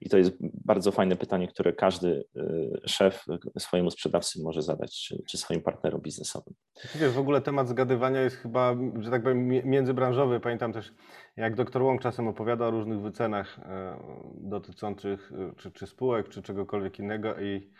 I 0.00 0.08
to 0.08 0.18
jest 0.18 0.32
bardzo 0.40 0.92
fajne 0.92 1.16
pytanie, 1.16 1.48
które 1.48 1.72
każdy 1.72 2.24
y, 2.36 2.80
szef 2.86 3.24
swojemu 3.58 3.90
sprzedawcy 3.90 4.42
może 4.42 4.62
zadać, 4.62 5.02
czy, 5.06 5.22
czy 5.28 5.38
swoim 5.38 5.62
partnerom 5.62 6.00
biznesowym. 6.00 6.54
Wiesz, 6.84 7.12
w 7.12 7.18
ogóle 7.18 7.40
temat 7.40 7.68
zgadywania 7.68 8.20
jest 8.20 8.36
chyba, 8.36 8.74
że 9.00 9.10
tak 9.10 9.22
powiem, 9.22 9.48
międzybranżowy. 9.48 10.40
Pamiętam 10.40 10.72
też, 10.72 10.94
jak 11.36 11.54
doktor 11.54 11.82
Łąk 11.82 12.00
czasem 12.00 12.28
opowiada 12.28 12.66
o 12.66 12.70
różnych 12.70 13.00
wycenach 13.00 13.58
e, 13.58 13.96
dotyczących 14.34 15.32
e, 15.32 15.52
czy, 15.56 15.70
czy 15.70 15.86
spółek, 15.86 16.28
czy 16.28 16.42
czegokolwiek 16.42 16.98
innego 16.98 17.40
i 17.40 17.70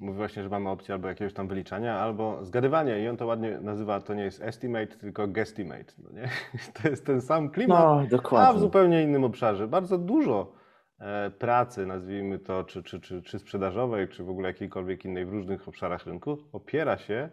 mówi 0.00 0.16
właśnie, 0.16 0.42
że 0.42 0.48
mamy 0.48 0.70
opcję 0.70 0.94
albo 0.94 1.08
jakiegoś 1.08 1.34
tam 1.34 1.48
wyliczania, 1.48 1.98
albo 1.98 2.44
zgadywania 2.44 2.98
i 2.98 3.08
on 3.08 3.16
to 3.16 3.26
ładnie 3.26 3.58
nazywa, 3.60 4.00
to 4.00 4.14
nie 4.14 4.22
jest 4.22 4.42
estimate, 4.42 4.86
tylko 4.86 5.28
guesstimate. 5.28 5.92
No 5.98 6.20
nie? 6.20 6.28
To 6.82 6.88
jest 6.88 7.06
ten 7.06 7.20
sam 7.20 7.50
klimat, 7.50 8.10
no, 8.32 8.38
a 8.38 8.52
w 8.52 8.58
zupełnie 8.58 9.02
innym 9.02 9.24
obszarze. 9.24 9.68
Bardzo 9.68 9.98
dużo 9.98 10.62
E, 11.02 11.30
pracy, 11.30 11.86
nazwijmy 11.86 12.38
to, 12.38 12.64
czy, 12.64 12.82
czy, 12.82 13.00
czy, 13.00 13.22
czy 13.22 13.38
sprzedażowej, 13.38 14.08
czy 14.08 14.24
w 14.24 14.30
ogóle 14.30 14.48
jakiejkolwiek 14.48 15.04
innej 15.04 15.26
w 15.26 15.28
różnych 15.28 15.68
obszarach 15.68 16.06
rynku, 16.06 16.38
opiera 16.52 16.98
się, 16.98 17.30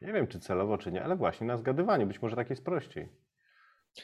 nie 0.00 0.12
wiem 0.12 0.26
czy 0.26 0.40
celowo, 0.40 0.78
czy 0.78 0.92
nie, 0.92 1.04
ale 1.04 1.16
właśnie 1.16 1.46
na 1.46 1.56
zgadywaniu. 1.56 2.06
Być 2.06 2.22
może 2.22 2.36
tak 2.36 2.50
jest 2.50 2.64
prościej. 2.64 3.08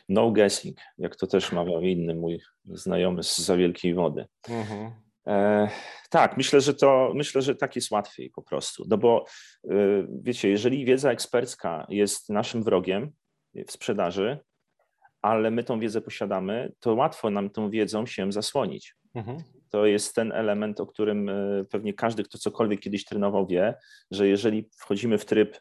No 0.09 0.31
guessing, 0.31 0.79
jak 0.99 1.17
to 1.17 1.27
też 1.27 1.53
mawiał 1.53 1.81
inny 1.81 2.15
mój 2.15 2.41
znajomy 2.65 3.23
z 3.23 3.39
za 3.39 3.57
wielkiej 3.57 3.95
wody. 3.95 4.27
Mhm. 4.49 4.91
E, 5.27 5.69
tak, 6.11 6.37
myślę, 6.37 6.61
że 6.61 6.75
to 6.75 7.13
myślę, 7.15 7.43
że 7.43 7.55
tak 7.55 7.77
jest 7.77 7.91
łatwiej 7.91 8.31
po 8.31 8.43
prostu. 8.43 8.85
No 8.89 8.99
bo 8.99 9.25
e, 9.65 9.69
wiecie, 10.23 10.49
jeżeli 10.49 10.85
wiedza 10.85 11.11
ekspercka 11.11 11.87
jest 11.89 12.29
naszym 12.29 12.63
wrogiem 12.63 13.13
w 13.67 13.73
sprzedaży, 13.73 14.39
ale 15.23 15.51
my 15.51 15.65
tą 15.65 15.81
wiedzę 15.81 16.01
posiadamy, 16.01 16.73
to 16.81 16.95
łatwo 16.95 17.31
nam 17.31 17.51
tą 17.51 17.71
wiedzą 17.71 18.07
się 18.07 18.33
zasłonić. 18.33 18.95
Mhm. 19.15 19.39
To 19.71 19.87
jest 19.87 20.15
ten 20.15 20.33
element, 20.33 20.81
o 20.81 20.87
którym 20.87 21.29
e, 21.29 21.65
pewnie 21.71 21.95
każdy, 21.95 22.23
kto 22.23 22.39
cokolwiek 22.39 22.81
kiedyś 22.81 23.05
trenował, 23.05 23.47
wie, 23.47 23.75
że 24.11 24.29
jeżeli 24.29 24.69
wchodzimy 24.77 25.19
w 25.19 25.25
tryb 25.25 25.61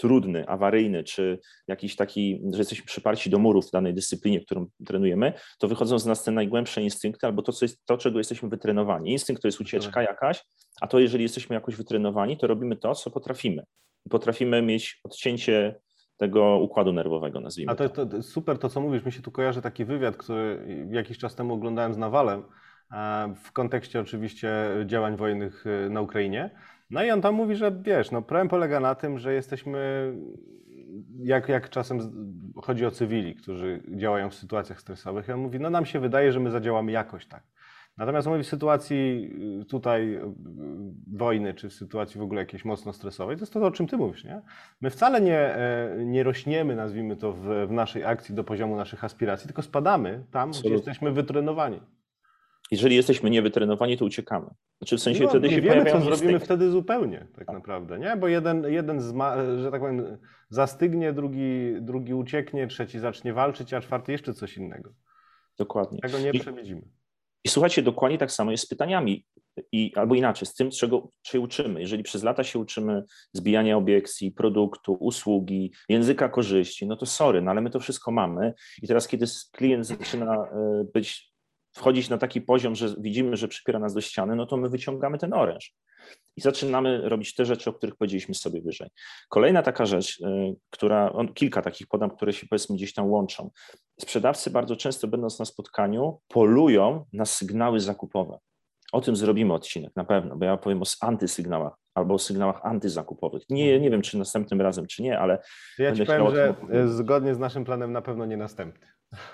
trudny, 0.00 0.48
awaryjny, 0.48 1.04
czy 1.04 1.38
jakiś 1.68 1.96
taki, 1.96 2.42
że 2.52 2.58
jesteśmy 2.58 2.86
przyparci 2.86 3.30
do 3.30 3.38
murów 3.38 3.68
w 3.68 3.70
danej 3.70 3.94
dyscyplinie, 3.94 4.40
którą 4.40 4.66
trenujemy, 4.86 5.32
to 5.58 5.68
wychodzą 5.68 5.98
z 5.98 6.06
nas 6.06 6.24
te 6.24 6.30
najgłębsze 6.30 6.82
instynkty, 6.82 7.26
albo 7.26 7.42
to, 7.42 7.52
co 7.52 7.64
jest, 7.64 7.86
to 7.86 7.98
czego 7.98 8.18
jesteśmy 8.18 8.48
wytrenowani. 8.48 9.12
Instynkt 9.12 9.42
to 9.42 9.48
jest 9.48 9.60
ucieczka 9.60 10.02
jakaś, 10.02 10.44
a 10.80 10.86
to 10.86 10.98
jeżeli 10.98 11.22
jesteśmy 11.22 11.54
jakoś 11.54 11.76
wytrenowani, 11.76 12.38
to 12.38 12.46
robimy 12.46 12.76
to, 12.76 12.94
co 12.94 13.10
potrafimy. 13.10 13.64
Potrafimy 14.10 14.62
mieć 14.62 15.00
odcięcie 15.04 15.80
tego 16.16 16.58
układu 16.58 16.92
nerwowego, 16.92 17.40
nazwijmy 17.40 17.72
A 17.72 17.74
to, 17.74 17.88
to. 17.88 18.06
to 18.06 18.22
super 18.22 18.58
to, 18.58 18.68
co 18.68 18.80
mówisz. 18.80 19.04
Mi 19.04 19.12
się 19.12 19.22
tu 19.22 19.30
kojarzy 19.30 19.62
taki 19.62 19.84
wywiad, 19.84 20.16
który 20.16 20.66
jakiś 20.90 21.18
czas 21.18 21.34
temu 21.34 21.54
oglądałem 21.54 21.94
z 21.94 21.98
Nawalem, 21.98 22.42
e, 22.92 23.34
w 23.44 23.52
kontekście 23.52 24.00
oczywiście 24.00 24.52
działań 24.86 25.16
wojennych 25.16 25.64
e, 25.66 25.90
na 25.90 26.00
Ukrainie. 26.00 26.50
No 26.90 27.04
i 27.04 27.10
on 27.10 27.20
tam 27.20 27.34
mówi, 27.34 27.56
że 27.56 27.72
wiesz, 27.82 28.10
no 28.10 28.22
problem 28.22 28.48
polega 28.48 28.80
na 28.80 28.94
tym, 28.94 29.18
że 29.18 29.34
jesteśmy, 29.34 30.12
jak, 31.18 31.48
jak 31.48 31.70
czasem 31.70 31.98
chodzi 32.62 32.86
o 32.86 32.90
cywili, 32.90 33.34
którzy 33.34 33.82
działają 33.88 34.30
w 34.30 34.34
sytuacjach 34.34 34.80
stresowych, 34.80 35.28
i 35.28 35.32
on 35.32 35.40
mówi, 35.40 35.60
no 35.60 35.70
nam 35.70 35.86
się 35.86 36.00
wydaje, 36.00 36.32
że 36.32 36.40
my 36.40 36.50
zadziałamy 36.50 36.92
jakoś 36.92 37.26
tak. 37.26 37.42
Natomiast 37.96 38.28
mówi 38.28 38.42
w 38.42 38.46
sytuacji 38.46 39.30
y, 39.62 39.64
tutaj 39.64 40.14
y, 40.14 40.20
wojny, 41.12 41.54
czy 41.54 41.68
w 41.68 41.72
sytuacji 41.72 42.20
w 42.20 42.22
ogóle 42.22 42.40
jakiejś 42.40 42.64
mocno 42.64 42.92
stresowej, 42.92 43.36
to 43.36 43.42
jest 43.42 43.52
to, 43.52 43.66
o 43.66 43.70
czym 43.70 43.86
ty 43.86 43.96
mówisz, 43.96 44.24
nie? 44.24 44.42
My 44.80 44.90
wcale 44.90 45.20
nie, 45.20 45.38
e, 45.38 45.96
nie 46.04 46.22
rośniemy, 46.22 46.76
nazwijmy 46.76 47.16
to, 47.16 47.32
w, 47.32 47.66
w 47.68 47.70
naszej 47.70 48.04
akcji 48.04 48.34
do 48.34 48.44
poziomu 48.44 48.76
naszych 48.76 49.04
aspiracji, 49.04 49.46
tylko 49.46 49.62
spadamy 49.62 50.24
tam, 50.30 50.48
Absolutnie. 50.48 50.70
gdzie 50.70 50.76
jesteśmy 50.76 51.12
wytrenowani. 51.12 51.80
Jeżeli 52.70 52.96
jesteśmy 52.96 53.30
niewytrenowani, 53.30 53.96
to 53.96 54.04
uciekamy. 54.04 54.46
Znaczy 54.78 54.96
w 54.96 55.00
sensie 55.00 55.22
no, 55.22 55.28
wtedy 55.28 55.50
się 55.50 55.60
wiemy, 55.60 55.90
co 55.92 56.00
zrobimy 56.00 56.40
wtedy 56.40 56.70
zupełnie, 56.70 57.26
tak 57.36 57.48
naprawdę, 57.48 57.98
nie? 57.98 58.16
Bo 58.16 58.28
jeden, 58.28 58.64
jeden 58.68 59.00
zma, 59.00 59.36
że 59.58 59.70
tak 59.70 59.80
powiem, 59.80 60.18
zastygnie, 60.48 61.12
drugi, 61.12 61.74
drugi 61.80 62.14
ucieknie, 62.14 62.66
trzeci 62.66 62.98
zacznie 62.98 63.32
walczyć, 63.32 63.74
a 63.74 63.80
czwarty 63.80 64.12
jeszcze 64.12 64.34
coś 64.34 64.56
innego. 64.56 64.92
Dokładnie. 65.58 65.98
Tego 66.00 66.18
nie 66.18 66.32
przewidzimy. 66.32 66.82
I 67.44 67.48
słuchajcie, 67.48 67.82
dokładnie 67.82 68.18
tak 68.18 68.32
samo 68.32 68.50
jest 68.50 68.64
z 68.64 68.68
pytaniami. 68.68 69.26
I, 69.72 69.92
albo 69.96 70.14
inaczej, 70.14 70.48
z 70.48 70.54
tym, 70.54 70.70
czego 70.70 71.10
się 71.22 71.40
uczymy. 71.40 71.80
Jeżeli 71.80 72.02
przez 72.02 72.22
lata 72.22 72.44
się 72.44 72.58
uczymy 72.58 73.04
zbijania 73.32 73.76
obiekcji, 73.76 74.32
produktu, 74.32 74.92
usługi, 74.92 75.72
języka 75.88 76.28
korzyści, 76.28 76.86
no 76.86 76.96
to 76.96 77.06
sorry, 77.06 77.42
no 77.42 77.50
ale 77.50 77.60
my 77.60 77.70
to 77.70 77.80
wszystko 77.80 78.10
mamy. 78.10 78.54
I 78.82 78.86
teraz, 78.86 79.08
kiedy 79.08 79.26
klient 79.52 79.86
zaczyna 79.86 80.34
e, 80.34 80.84
być, 80.94 81.29
wchodzić 81.72 82.08
na 82.08 82.18
taki 82.18 82.40
poziom, 82.40 82.74
że 82.74 82.94
widzimy, 82.98 83.36
że 83.36 83.48
przypiera 83.48 83.78
nas 83.78 83.94
do 83.94 84.00
ściany, 84.00 84.36
no 84.36 84.46
to 84.46 84.56
my 84.56 84.68
wyciągamy 84.68 85.18
ten 85.18 85.34
oręż 85.34 85.74
i 86.36 86.40
zaczynamy 86.40 87.08
robić 87.08 87.34
te 87.34 87.44
rzeczy, 87.44 87.70
o 87.70 87.72
których 87.72 87.96
powiedzieliśmy 87.96 88.34
sobie 88.34 88.60
wyżej. 88.62 88.88
Kolejna 89.28 89.62
taka 89.62 89.86
rzecz, 89.86 90.20
y, 90.20 90.56
która, 90.70 91.12
kilka 91.34 91.62
takich 91.62 91.86
podam, 91.86 92.10
które 92.10 92.32
się 92.32 92.46
powiedzmy 92.50 92.76
gdzieś 92.76 92.94
tam 92.94 93.10
łączą. 93.10 93.50
Sprzedawcy 94.00 94.50
bardzo 94.50 94.76
często 94.76 95.08
będąc 95.08 95.38
na 95.38 95.44
spotkaniu 95.44 96.20
polują 96.28 97.04
na 97.12 97.24
sygnały 97.24 97.80
zakupowe. 97.80 98.38
O 98.92 99.00
tym 99.00 99.16
zrobimy 99.16 99.54
odcinek 99.54 99.96
na 99.96 100.04
pewno, 100.04 100.36
bo 100.36 100.44
ja 100.44 100.56
powiem 100.56 100.82
o 100.82 100.84
antysygnałach 101.00 101.72
albo 101.94 102.14
o 102.14 102.18
sygnałach 102.18 102.60
antyzakupowych. 102.62 103.42
Nie, 103.50 103.80
nie 103.80 103.90
wiem, 103.90 104.02
czy 104.02 104.18
następnym 104.18 104.60
razem, 104.60 104.86
czy 104.86 105.02
nie, 105.02 105.18
ale. 105.18 105.38
Ja 105.78 105.96
ci 105.96 106.06
powiem, 106.06 106.30
że 106.30 106.54
zgodnie 106.88 107.34
z 107.34 107.38
naszym 107.38 107.64
planem 107.64 107.92
na 107.92 108.02
pewno 108.02 108.26
nie 108.26 108.36
następny. 108.36 108.86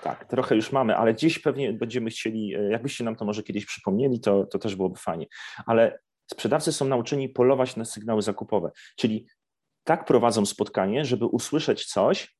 Tak, 0.03 0.25
trochę 0.25 0.55
już 0.55 0.71
mamy, 0.71 0.95
ale 0.95 1.13
gdzieś 1.13 1.39
pewnie 1.39 1.73
będziemy 1.73 2.09
chcieli, 2.09 2.55
e, 2.55 2.69
jakbyście 2.69 3.03
nam 3.03 3.15
to 3.15 3.25
może 3.25 3.43
kiedyś 3.43 3.65
przypomnieli, 3.65 4.19
to, 4.19 4.45
to 4.45 4.59
też 4.59 4.75
byłoby 4.75 4.99
fajnie. 4.99 5.25
Ale 5.65 5.99
Sprzedawcy 6.31 6.73
są 6.73 6.85
nauczeni 6.85 7.29
polować 7.29 7.75
na 7.75 7.85
sygnały 7.85 8.21
zakupowe, 8.21 8.71
czyli 8.95 9.27
tak 9.83 10.05
prowadzą 10.05 10.45
spotkanie, 10.45 11.05
żeby 11.05 11.25
usłyszeć 11.25 11.85
coś, 11.85 12.37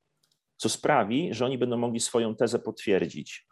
co 0.57 0.69
sprawi, 0.69 1.33
że 1.33 1.45
oni 1.45 1.57
będą 1.57 1.77
mogli 1.77 1.99
swoją 1.99 2.35
tezę 2.35 2.59
potwierdzić. 2.59 3.46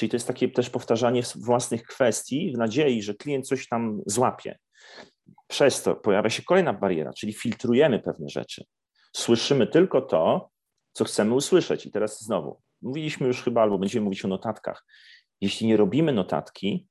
Czyli 0.00 0.10
to 0.10 0.16
jest 0.16 0.26
takie 0.26 0.48
też 0.48 0.70
powtarzanie 0.70 1.22
własnych 1.36 1.82
kwestii 1.82 2.52
w 2.54 2.58
nadziei, 2.58 3.02
że 3.02 3.14
klient 3.14 3.48
coś 3.48 3.68
tam 3.68 4.02
złapie. 4.06 4.58
Przez 5.46 5.82
to 5.82 5.94
pojawia 5.96 6.30
się 6.30 6.42
kolejna 6.42 6.72
bariera, 6.72 7.12
czyli 7.12 7.32
filtrujemy 7.32 7.98
pewne 7.98 8.28
rzeczy. 8.28 8.64
Słyszymy 9.16 9.66
tylko 9.66 10.02
to, 10.02 10.50
co 10.92 11.04
chcemy 11.04 11.34
usłyszeć. 11.34 11.86
I 11.86 11.90
teraz 11.90 12.22
znowu, 12.22 12.60
mówiliśmy 12.82 13.26
już 13.26 13.42
chyba, 13.42 13.62
albo 13.62 13.78
będziemy 13.78 14.04
mówić 14.04 14.24
o 14.24 14.28
notatkach. 14.28 14.84
Jeśli 15.40 15.66
nie 15.66 15.76
robimy 15.76 16.12
notatki 16.12 16.86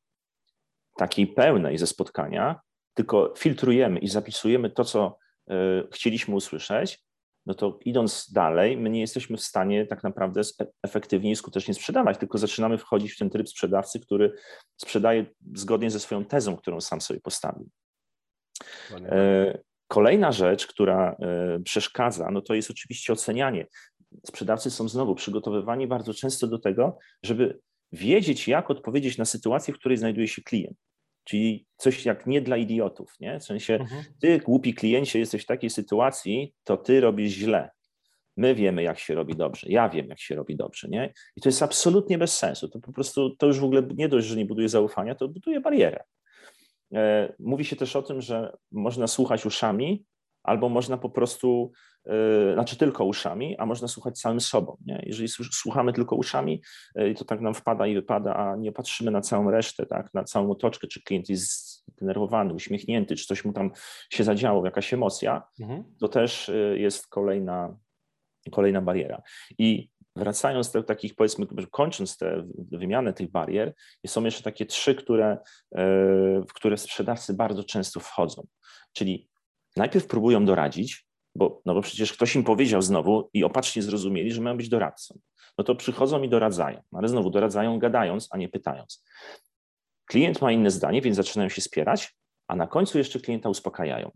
takiej 0.97 1.27
pełnej 1.27 1.77
ze 1.77 1.87
spotkania, 1.87 2.59
tylko 2.93 3.33
filtrujemy 3.37 3.99
i 3.99 4.07
zapisujemy 4.07 4.69
to, 4.69 4.83
co 4.83 5.17
e, 5.49 5.53
chcieliśmy 5.91 6.35
usłyszeć, 6.35 7.03
no 7.45 7.53
to 7.53 7.79
idąc 7.85 8.31
dalej, 8.31 8.77
my 8.77 8.89
nie 8.89 8.99
jesteśmy 8.99 9.37
w 9.37 9.41
stanie 9.41 9.85
tak 9.85 10.03
naprawdę 10.03 10.41
e, 10.61 10.65
efektywnie 10.83 11.31
i 11.31 11.35
skutecznie 11.35 11.73
sprzedawać, 11.73 12.17
tylko 12.17 12.37
zaczynamy 12.37 12.77
wchodzić 12.77 13.13
w 13.13 13.17
ten 13.17 13.29
tryb 13.29 13.49
sprzedawcy, 13.49 13.99
który 13.99 14.33
sprzedaje 14.77 15.25
zgodnie 15.55 15.91
ze 15.91 15.99
swoją 15.99 16.25
tezą, 16.25 16.57
którą 16.57 16.81
sam 16.81 17.01
sobie 17.01 17.19
postawił. 17.19 17.69
E, 19.05 19.59
kolejna 19.87 20.31
rzecz, 20.31 20.67
która 20.67 21.15
przeszkadza, 21.63 22.31
no 22.31 22.41
to 22.41 22.53
jest 22.53 22.71
oczywiście 22.71 23.13
ocenianie. 23.13 23.67
Sprzedawcy 24.27 24.71
są 24.71 24.89
znowu 24.89 25.15
przygotowywani 25.15 25.87
bardzo 25.87 26.13
często 26.13 26.47
do 26.47 26.59
tego, 26.59 26.97
żeby 27.23 27.59
wiedzieć, 27.91 28.47
jak 28.47 28.71
odpowiedzieć 28.71 29.17
na 29.17 29.25
sytuację, 29.25 29.73
w 29.73 29.77
której 29.77 29.97
znajduje 29.97 30.27
się 30.27 30.41
klient. 30.41 30.77
Czyli 31.23 31.65
coś 31.77 32.05
jak 32.05 32.27
nie 32.27 32.41
dla 32.41 32.57
idiotów, 32.57 33.15
nie? 33.19 33.39
W 33.39 33.43
sensie, 33.43 33.73
mhm. 33.73 34.03
ty 34.21 34.39
głupi 34.39 34.73
kliencie 34.73 35.19
jesteś 35.19 35.43
w 35.43 35.45
takiej 35.45 35.69
sytuacji, 35.69 36.53
to 36.63 36.77
ty 36.77 37.01
robisz 37.01 37.31
źle. 37.31 37.69
My 38.37 38.55
wiemy, 38.55 38.83
jak 38.83 38.99
się 38.99 39.15
robi 39.15 39.35
dobrze. 39.35 39.67
Ja 39.69 39.89
wiem, 39.89 40.07
jak 40.07 40.19
się 40.19 40.35
robi 40.35 40.55
dobrze, 40.55 40.87
nie? 40.87 41.13
I 41.35 41.41
to 41.41 41.49
jest 41.49 41.63
absolutnie 41.63 42.17
bez 42.17 42.37
sensu. 42.37 42.69
To 42.69 42.79
po 42.79 42.93
prostu, 42.93 43.35
to 43.35 43.47
już 43.47 43.59
w 43.59 43.63
ogóle 43.63 43.87
nie 43.95 44.09
dość, 44.09 44.27
że 44.27 44.35
nie 44.35 44.45
buduje 44.45 44.69
zaufania, 44.69 45.15
to 45.15 45.27
buduje 45.27 45.61
barierę. 45.61 46.03
E, 46.93 47.33
mówi 47.39 47.65
się 47.65 47.75
też 47.75 47.95
o 47.95 48.01
tym, 48.01 48.21
że 48.21 48.57
można 48.71 49.07
słuchać 49.07 49.45
uszami, 49.45 50.05
albo 50.43 50.69
można 50.69 50.97
po 50.97 51.09
prostu, 51.09 51.71
yy, 52.05 52.53
znaczy 52.53 52.77
tylko 52.77 53.05
uszami, 53.05 53.57
a 53.57 53.65
można 53.65 53.87
słuchać 53.87 54.19
całym 54.19 54.41
sobą. 54.41 54.77
Nie? 54.85 55.03
Jeżeli 55.05 55.29
słuchamy 55.51 55.93
tylko 55.93 56.15
uszami, 56.15 56.61
yy, 56.95 57.13
to 57.13 57.25
tak 57.25 57.41
nam 57.41 57.53
wpada 57.53 57.87
i 57.87 57.95
wypada, 57.95 58.35
a 58.35 58.55
nie 58.55 58.71
patrzymy 58.71 59.11
na 59.11 59.21
całą 59.21 59.51
resztę, 59.51 59.85
tak? 59.85 60.13
na 60.13 60.23
całą 60.23 60.51
otoczkę, 60.51 60.87
czy 60.87 61.03
klient 61.03 61.29
jest 61.29 61.83
zdenerwowany, 61.87 62.53
uśmiechnięty, 62.53 63.15
czy 63.15 63.25
coś 63.25 63.45
mu 63.45 63.53
tam 63.53 63.71
się 64.09 64.23
zadziało, 64.23 64.65
jakaś 64.65 64.93
emocja, 64.93 65.43
mhm. 65.61 65.83
to 65.99 66.07
też 66.07 66.47
yy, 66.47 66.79
jest 66.79 67.07
kolejna, 67.07 67.77
kolejna 68.51 68.81
bariera. 68.81 69.21
I 69.57 69.89
wracając 70.15 70.71
do 70.71 70.83
takich, 70.83 71.15
powiedzmy, 71.15 71.45
kończąc 71.71 72.17
tę 72.17 72.47
wymianę 72.71 73.13
tych 73.13 73.31
barier, 73.31 73.73
są 74.07 74.23
jeszcze 74.23 74.43
takie 74.43 74.65
trzy, 74.65 74.95
które, 74.95 75.37
w 76.49 76.53
które 76.53 76.77
sprzedawcy 76.77 77.33
bardzo 77.33 77.63
często 77.63 77.99
wchodzą. 77.99 78.47
Czyli 78.93 79.28
najpierw 79.79 80.07
próbują 80.07 80.45
doradzić, 80.45 81.05
bo, 81.35 81.61
no 81.65 81.73
bo 81.73 81.81
przecież 81.81 82.13
ktoś 82.13 82.35
im 82.35 82.43
powiedział 82.43 82.81
znowu 82.81 83.29
i 83.33 83.43
opacznie 83.43 83.81
zrozumieli, 83.81 84.31
że 84.31 84.41
mają 84.41 84.57
być 84.57 84.69
doradcą. 84.69 85.19
No 85.57 85.63
to 85.63 85.75
przychodzą 85.75 86.23
i 86.23 86.29
doradzają, 86.29 86.81
ale 86.93 87.07
znowu 87.07 87.29
doradzają 87.29 87.79
gadając, 87.79 88.27
a 88.31 88.37
nie 88.37 88.49
pytając. 88.49 89.03
Klient 90.05 90.41
ma 90.41 90.51
inne 90.51 90.71
zdanie, 90.71 91.01
więc 91.01 91.15
zaczynają 91.17 91.49
się 91.49 91.61
spierać, 91.61 92.15
a 92.47 92.55
na 92.55 92.67
końcu 92.67 92.97
jeszcze 92.97 93.19
klienta 93.19 93.49
uspokajają. 93.49 94.11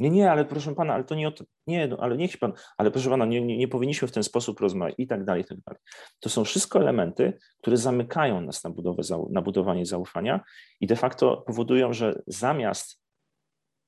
Nie, 0.00 0.10
nie, 0.10 0.30
ale 0.30 0.44
proszę 0.44 0.74
pana, 0.74 0.94
ale 0.94 1.04
to 1.04 1.14
nie 1.14 1.28
o 1.28 1.32
to, 1.32 1.44
nie, 1.66 1.88
no, 1.88 1.96
ale 2.00 2.16
niech 2.16 2.38
pan, 2.38 2.52
ale 2.76 2.90
proszę 2.90 3.10
pana, 3.10 3.26
nie, 3.26 3.40
nie, 3.40 3.58
nie 3.58 3.68
powinniśmy 3.68 4.08
w 4.08 4.12
ten 4.12 4.22
sposób 4.22 4.60
rozmawiać 4.60 4.94
i 4.98 5.06
tak 5.06 5.24
dalej, 5.24 5.42
i 5.42 5.44
tak 5.44 5.58
dalej. 5.60 5.80
To 6.20 6.28
są 6.28 6.44
wszystko 6.44 6.80
elementy, 6.80 7.38
które 7.58 7.76
zamykają 7.76 8.40
nas 8.40 8.64
na, 8.64 8.70
budowę, 8.70 9.02
na 9.30 9.42
budowanie 9.42 9.86
zaufania 9.86 10.40
i 10.80 10.86
de 10.86 10.96
facto 10.96 11.36
powodują, 11.46 11.92
że 11.92 12.22
zamiast 12.26 13.00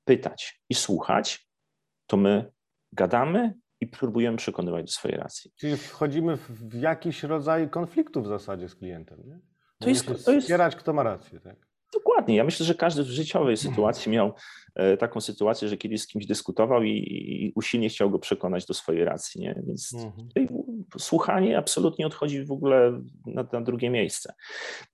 pytać 0.05 0.61
i 0.69 0.75
słuchać, 0.75 1.47
to 2.07 2.17
my 2.17 2.51
gadamy 2.91 3.53
i 3.79 3.87
próbujemy 3.87 4.37
przekonywać 4.37 4.85
do 4.85 4.91
swojej 4.91 5.17
racji. 5.17 5.51
Czyli 5.55 5.77
wchodzimy 5.77 6.37
w 6.37 6.73
jakiś 6.73 7.23
rodzaj 7.23 7.69
konfliktu 7.69 8.21
w 8.21 8.27
zasadzie 8.27 8.69
z 8.69 8.75
klientem, 8.75 9.19
nie? 9.25 9.39
To 9.79 9.89
jest, 9.89 10.25
to 10.25 10.31
jest, 10.31 10.45
wspierać, 10.45 10.75
kto 10.75 10.93
ma 10.93 11.03
rację. 11.03 11.39
Tak? 11.39 11.70
Dokładnie. 11.93 12.35
Ja 12.35 12.43
myślę, 12.43 12.65
że 12.65 12.75
każdy 12.75 13.03
w 13.03 13.07
życiowej 13.07 13.57
sytuacji 13.57 14.11
miał 14.11 14.33
e, 14.75 14.97
taką 14.97 15.21
sytuację, 15.21 15.67
że 15.67 15.77
kiedyś 15.77 16.01
z 16.01 16.07
kimś 16.07 16.25
dyskutował 16.25 16.83
i, 16.83 16.89
i 16.89 17.51
usilnie 17.55 17.89
chciał 17.89 18.09
go 18.09 18.19
przekonać 18.19 18.65
do 18.65 18.73
swojej 18.73 19.05
racji. 19.05 19.41
Nie? 19.41 19.61
Więc 19.67 19.93
mhm. 19.93 20.53
słuchanie 20.97 21.57
absolutnie 21.57 22.07
odchodzi 22.07 22.45
w 22.45 22.51
ogóle 22.51 23.01
na, 23.25 23.47
na, 23.53 23.61
drugie 23.61 23.89
miejsce. 23.89 24.33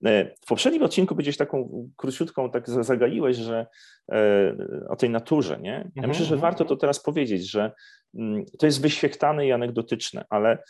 E, 0.04 0.34
w 0.42 0.46
poprzednim 0.46 0.82
odcinku 0.82 1.14
będziesz 1.14 1.36
taką 1.36 1.88
króciutką, 1.96 2.50
tak 2.50 2.70
zagaiłeś, 2.70 3.36
że 3.36 3.66
e, 4.12 4.56
o 4.88 4.96
tej 4.96 5.10
naturze. 5.10 5.58
Nie? 5.60 5.70
Ja 5.70 5.78
mhm. 5.78 6.08
myślę, 6.08 6.24
że 6.26 6.34
mhm. 6.34 6.40
warto 6.40 6.64
to 6.64 6.76
teraz 6.76 7.02
powiedzieć, 7.02 7.50
że 7.50 7.72
mm, 8.14 8.44
to 8.58 8.66
jest 8.66 8.82
wyświechtane 8.82 9.46
i 9.46 9.52
anegdotyczne, 9.52 10.24
ale 10.30 10.62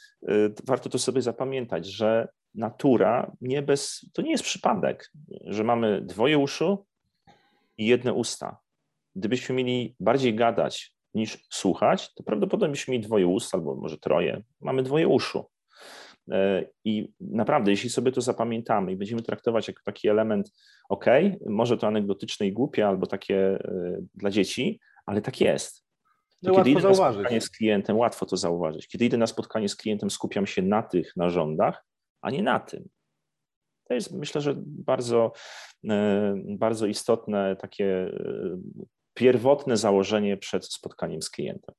warto 0.67 0.89
to 0.89 0.99
sobie 0.99 1.23
zapamiętać, 1.23 1.87
że 1.87 2.29
natura 2.59 3.33
nie 3.41 3.63
bez, 3.63 4.07
to 4.13 4.23
nie 4.23 4.31
jest 4.31 4.45
przypadek, 4.45 5.13
że 5.45 5.65
mamy 5.65 6.03
dwoje 6.03 6.39
uszu 6.39 6.87
i 7.79 7.87
jedne 7.87 8.13
usta. 8.13 8.59
Gdybyśmy 9.17 9.55
mieli 9.55 9.97
bardziej 10.01 10.35
gadać 10.35 10.95
niż 11.15 11.47
słuchać, 11.51 12.15
to 12.15 12.23
prawdopodobnie 12.23 12.73
byśmy 12.73 12.93
mieli 12.93 13.05
dwoje 13.05 13.27
ust 13.27 13.55
albo 13.55 13.75
może 13.75 13.99
troje. 13.99 14.43
Mamy 14.61 14.83
dwoje 14.83 15.09
uszu. 15.09 15.45
E, 16.31 16.65
I 16.85 17.13
naprawdę, 17.21 17.71
jeśli 17.71 17.91
sobie 17.91 18.13
to 18.13 18.21
zapamiętamy 18.21 18.93
i 18.93 18.97
będziemy 18.97 19.23
traktować 19.23 19.69
jako 19.69 19.83
taki 19.85 20.09
element, 20.09 20.53
ok, 20.89 21.05
może 21.47 21.79
to 21.79 21.87
anegdotyczne 21.87 22.47
i 22.47 22.53
głupie, 22.53 22.89
albo 22.89 23.07
takie 23.07 23.39
e, 23.39 23.99
dla 24.15 24.31
dzieci, 24.31 24.81
ale 25.07 25.23
tak 25.23 25.41
jest. 25.41 25.85
No 26.43 26.55
kiedy 26.55 26.71
idę 26.71 26.81
zauważyć. 26.81 27.17
na 27.17 27.23
spotkanie 27.23 27.41
z 27.41 27.51
klientem, 27.51 27.97
łatwo 27.97 28.27
to 28.27 28.37
zauważyć. 28.37 28.89
Kiedy 28.89 29.05
idę 29.05 29.17
na 29.17 29.27
spotkanie 29.27 29.69
z 29.69 29.77
klientem, 29.77 30.11
skupiam 30.11 30.47
się 30.47 30.63
na 30.63 30.83
tych 30.83 31.17
narządach, 31.17 31.85
a 32.21 32.31
nie 32.31 32.43
na 32.43 32.61
tym. 32.61 32.89
To 33.89 33.95
jest 33.95 34.13
myślę, 34.13 34.41
że 34.41 34.55
bardzo, 34.67 35.33
e, 35.91 36.35
bardzo 36.59 36.87
istotne 36.87 37.57
takie 37.57 37.87
e, 37.87 38.11
pierwotne 39.15 39.77
założenie 39.77 40.37
przed 40.37 40.67
spotkaniem 40.67 41.23
z 41.23 41.31
klientem. 41.31 41.75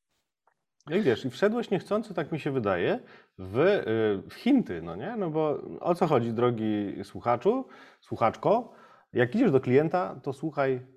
Jak 0.89 1.01
wiesz, 1.01 1.25
i 1.25 1.29
wszedłeś 1.29 1.69
niechcący, 1.69 2.13
tak 2.13 2.31
mi 2.31 2.39
się 2.39 2.51
wydaje, 2.51 2.99
w, 3.37 3.59
e, 3.59 3.83
w 4.29 4.33
hinty, 4.33 4.81
no 4.81 4.95
nie? 4.95 5.15
No 5.15 5.29
bo 5.29 5.61
o 5.79 5.95
co 5.95 6.07
chodzi, 6.07 6.33
drogi 6.33 6.95
słuchaczu, 7.03 7.67
słuchaczko? 8.01 8.73
Jak 9.13 9.35
idziesz 9.35 9.51
do 9.51 9.59
klienta, 9.59 10.19
to 10.23 10.33
słuchaj, 10.33 10.87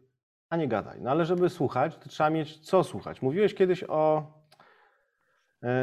a 0.50 0.56
nie 0.56 0.68
gadaj. 0.68 1.00
No 1.00 1.10
ale 1.10 1.24
żeby 1.24 1.48
słuchać, 1.48 1.98
to 1.98 2.08
trzeba 2.08 2.30
mieć 2.30 2.58
co 2.58 2.84
słuchać. 2.84 3.22
Mówiłeś 3.22 3.54
kiedyś 3.54 3.84
o 3.88 4.32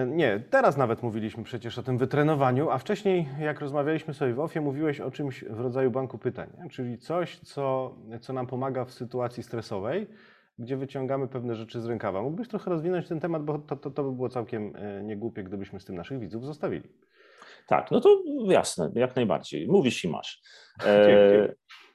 nie, 0.07 0.43
teraz 0.49 0.77
nawet 0.77 1.03
mówiliśmy 1.03 1.43
przecież 1.43 1.77
o 1.77 1.83
tym 1.83 1.97
wytrenowaniu, 1.97 2.69
a 2.69 2.77
wcześniej, 2.77 3.27
jak 3.39 3.59
rozmawialiśmy 3.59 4.13
sobie 4.13 4.33
w 4.33 4.39
OFIE, 4.39 4.61
mówiłeś 4.61 5.01
o 5.01 5.11
czymś 5.11 5.43
w 5.43 5.59
rodzaju 5.59 5.91
banku 5.91 6.17
pytań, 6.17 6.49
czyli 6.71 6.97
coś, 6.97 7.39
co, 7.39 7.95
co 8.21 8.33
nam 8.33 8.47
pomaga 8.47 8.85
w 8.85 8.91
sytuacji 8.91 9.43
stresowej, 9.43 10.07
gdzie 10.59 10.77
wyciągamy 10.77 11.27
pewne 11.27 11.55
rzeczy 11.55 11.81
z 11.81 11.85
rękawa. 11.85 12.21
Mógłbyś 12.21 12.47
trochę 12.47 12.69
rozwinąć 12.71 13.07
ten 13.07 13.19
temat, 13.19 13.43
bo 13.43 13.59
to, 13.59 13.75
to, 13.75 13.91
to 13.91 14.03
by 14.03 14.11
było 14.11 14.29
całkiem 14.29 14.75
e, 14.75 15.03
niegłupie, 15.03 15.43
gdybyśmy 15.43 15.79
z 15.79 15.85
tym 15.85 15.95
naszych 15.95 16.19
widzów 16.19 16.45
zostawili. 16.45 16.89
Tak, 17.67 17.91
no 17.91 18.01
to 18.01 18.23
jasne, 18.45 18.91
jak 18.95 19.15
najbardziej. 19.15 19.67
Mówisz 19.67 20.05
i 20.05 20.09
masz. 20.09 20.41
E, 20.85 21.55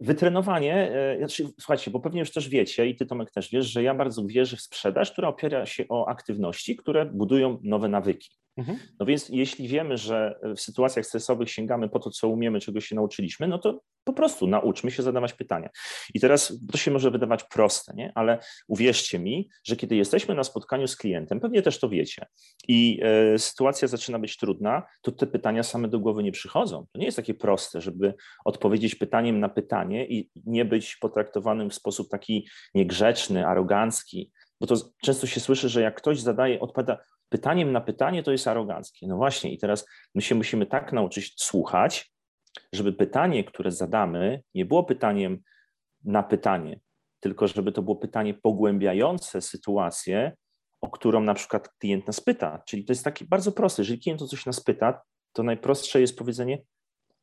Wytrenowanie, 0.00 0.74
e, 0.74 1.18
znaczy, 1.18 1.44
słuchajcie, 1.60 1.90
bo 1.90 2.00
pewnie 2.00 2.20
już 2.20 2.30
też 2.30 2.48
wiecie 2.48 2.86
i 2.86 2.96
ty 2.96 3.06
Tomek 3.06 3.30
też 3.30 3.50
wiesz, 3.50 3.66
że 3.66 3.82
ja 3.82 3.94
bardzo 3.94 4.26
wierzę 4.26 4.56
w 4.56 4.60
sprzedaż, 4.60 5.12
która 5.12 5.28
opiera 5.28 5.66
się 5.66 5.84
o 5.88 6.08
aktywności, 6.08 6.76
które 6.76 7.06
budują 7.06 7.60
nowe 7.62 7.88
nawyki. 7.88 8.30
Mhm. 8.56 8.78
No 9.00 9.06
więc 9.06 9.28
jeśli 9.28 9.68
wiemy, 9.68 9.96
że 9.96 10.38
w 10.56 10.60
sytuacjach 10.60 11.06
stresowych 11.06 11.50
sięgamy 11.50 11.88
po 11.88 11.98
to, 11.98 12.10
co 12.10 12.28
umiemy, 12.28 12.60
czego 12.60 12.80
się 12.80 12.94
nauczyliśmy, 12.94 13.48
no 13.48 13.58
to 13.58 13.80
po 14.04 14.12
prostu 14.12 14.46
nauczmy 14.46 14.90
się 14.90 15.02
zadawać 15.02 15.32
pytania. 15.32 15.68
I 16.14 16.20
teraz 16.20 16.58
to 16.72 16.78
się 16.78 16.90
może 16.90 17.10
wydawać 17.10 17.44
proste, 17.44 17.94
nie? 17.94 18.12
ale 18.14 18.38
uwierzcie 18.68 19.18
mi, 19.18 19.48
że 19.64 19.76
kiedy 19.76 19.96
jesteśmy 19.96 20.34
na 20.34 20.44
spotkaniu 20.44 20.88
z 20.88 20.96
klientem, 20.96 21.40
pewnie 21.40 21.62
też 21.62 21.80
to 21.80 21.88
wiecie, 21.88 22.26
i 22.68 23.00
e, 23.02 23.38
sytuacja 23.38 23.88
zaczyna 23.88 24.18
być 24.18 24.36
trudna, 24.36 24.82
to 25.02 25.12
te 25.12 25.26
pytania 25.26 25.62
same 25.62 25.88
do 25.88 25.98
głowy 25.98 26.22
nie 26.22 26.32
przychodzą. 26.32 26.86
To 26.92 26.98
nie 26.98 27.06
jest 27.06 27.16
takie 27.16 27.34
proste, 27.34 27.80
żeby 27.80 28.14
odpowiedzieć 28.44 28.94
pytaniem 28.94 29.40
na 29.40 29.48
pytanie 29.48 30.06
i 30.06 30.30
nie 30.46 30.64
być 30.64 30.96
potraktowanym 30.96 31.70
w 31.70 31.74
sposób 31.74 32.08
taki 32.10 32.48
niegrzeczny, 32.74 33.46
arogancki, 33.46 34.32
bo 34.60 34.66
to 34.66 34.74
często 35.02 35.26
się 35.26 35.40
słyszy, 35.40 35.68
że 35.68 35.80
jak 35.80 35.94
ktoś 35.94 36.20
zadaje, 36.20 36.60
odpowiada 36.60 36.98
pytaniem 37.28 37.72
na 37.72 37.80
pytanie, 37.80 38.22
to 38.22 38.32
jest 38.32 38.48
aroganckie. 38.48 39.06
No 39.06 39.16
właśnie, 39.16 39.52
i 39.52 39.58
teraz 39.58 39.86
my 40.14 40.22
się 40.22 40.34
musimy 40.34 40.66
tak 40.66 40.92
nauczyć 40.92 41.34
słuchać, 41.36 42.12
żeby 42.72 42.92
pytanie, 42.92 43.44
które 43.44 43.70
zadamy, 43.70 44.42
nie 44.54 44.64
było 44.64 44.84
pytaniem 44.84 45.38
na 46.04 46.22
pytanie, 46.22 46.80
tylko 47.20 47.48
żeby 47.48 47.72
to 47.72 47.82
było 47.82 47.96
pytanie 47.96 48.34
pogłębiające 48.34 49.40
sytuację, 49.40 50.32
o 50.80 50.90
którą 50.90 51.20
na 51.20 51.34
przykład 51.34 51.68
klient 51.68 52.06
nas 52.06 52.20
pyta. 52.20 52.62
Czyli 52.66 52.84
to 52.84 52.92
jest 52.92 53.04
takie 53.04 53.24
bardzo 53.24 53.52
proste. 53.52 53.82
Jeżeli 53.82 54.00
klient 54.00 54.22
o 54.22 54.26
coś 54.26 54.46
nas 54.46 54.60
pyta, 54.60 55.00
to 55.32 55.42
najprostsze 55.42 56.00
jest 56.00 56.18
powiedzenie, 56.18 56.62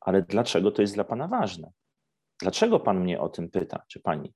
ale 0.00 0.22
dlaczego 0.22 0.70
to 0.70 0.82
jest 0.82 0.94
dla 0.94 1.04
Pana 1.04 1.28
ważne? 1.28 1.70
Dlaczego 2.40 2.80
Pan 2.80 3.00
mnie 3.00 3.20
o 3.20 3.28
tym 3.28 3.50
pyta, 3.50 3.82
czy 3.88 4.00
Pani? 4.00 4.32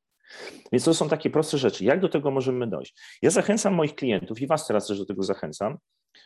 Więc 0.73 0.85
to 0.85 0.95
są 0.95 1.09
takie 1.09 1.31
proste 1.31 1.59
rzeczy. 1.59 1.85
Jak 1.85 2.01
do 2.01 2.09
tego 2.09 2.31
możemy 2.31 2.67
dojść? 2.67 2.95
Ja 3.23 3.31
zachęcam 3.31 3.75
moich 3.75 3.95
klientów 3.95 4.41
i 4.41 4.47
Was 4.47 4.67
teraz 4.67 4.87
też 4.87 4.99
do 4.99 5.07
tego 5.07 5.23
zachęcam, 5.23 5.79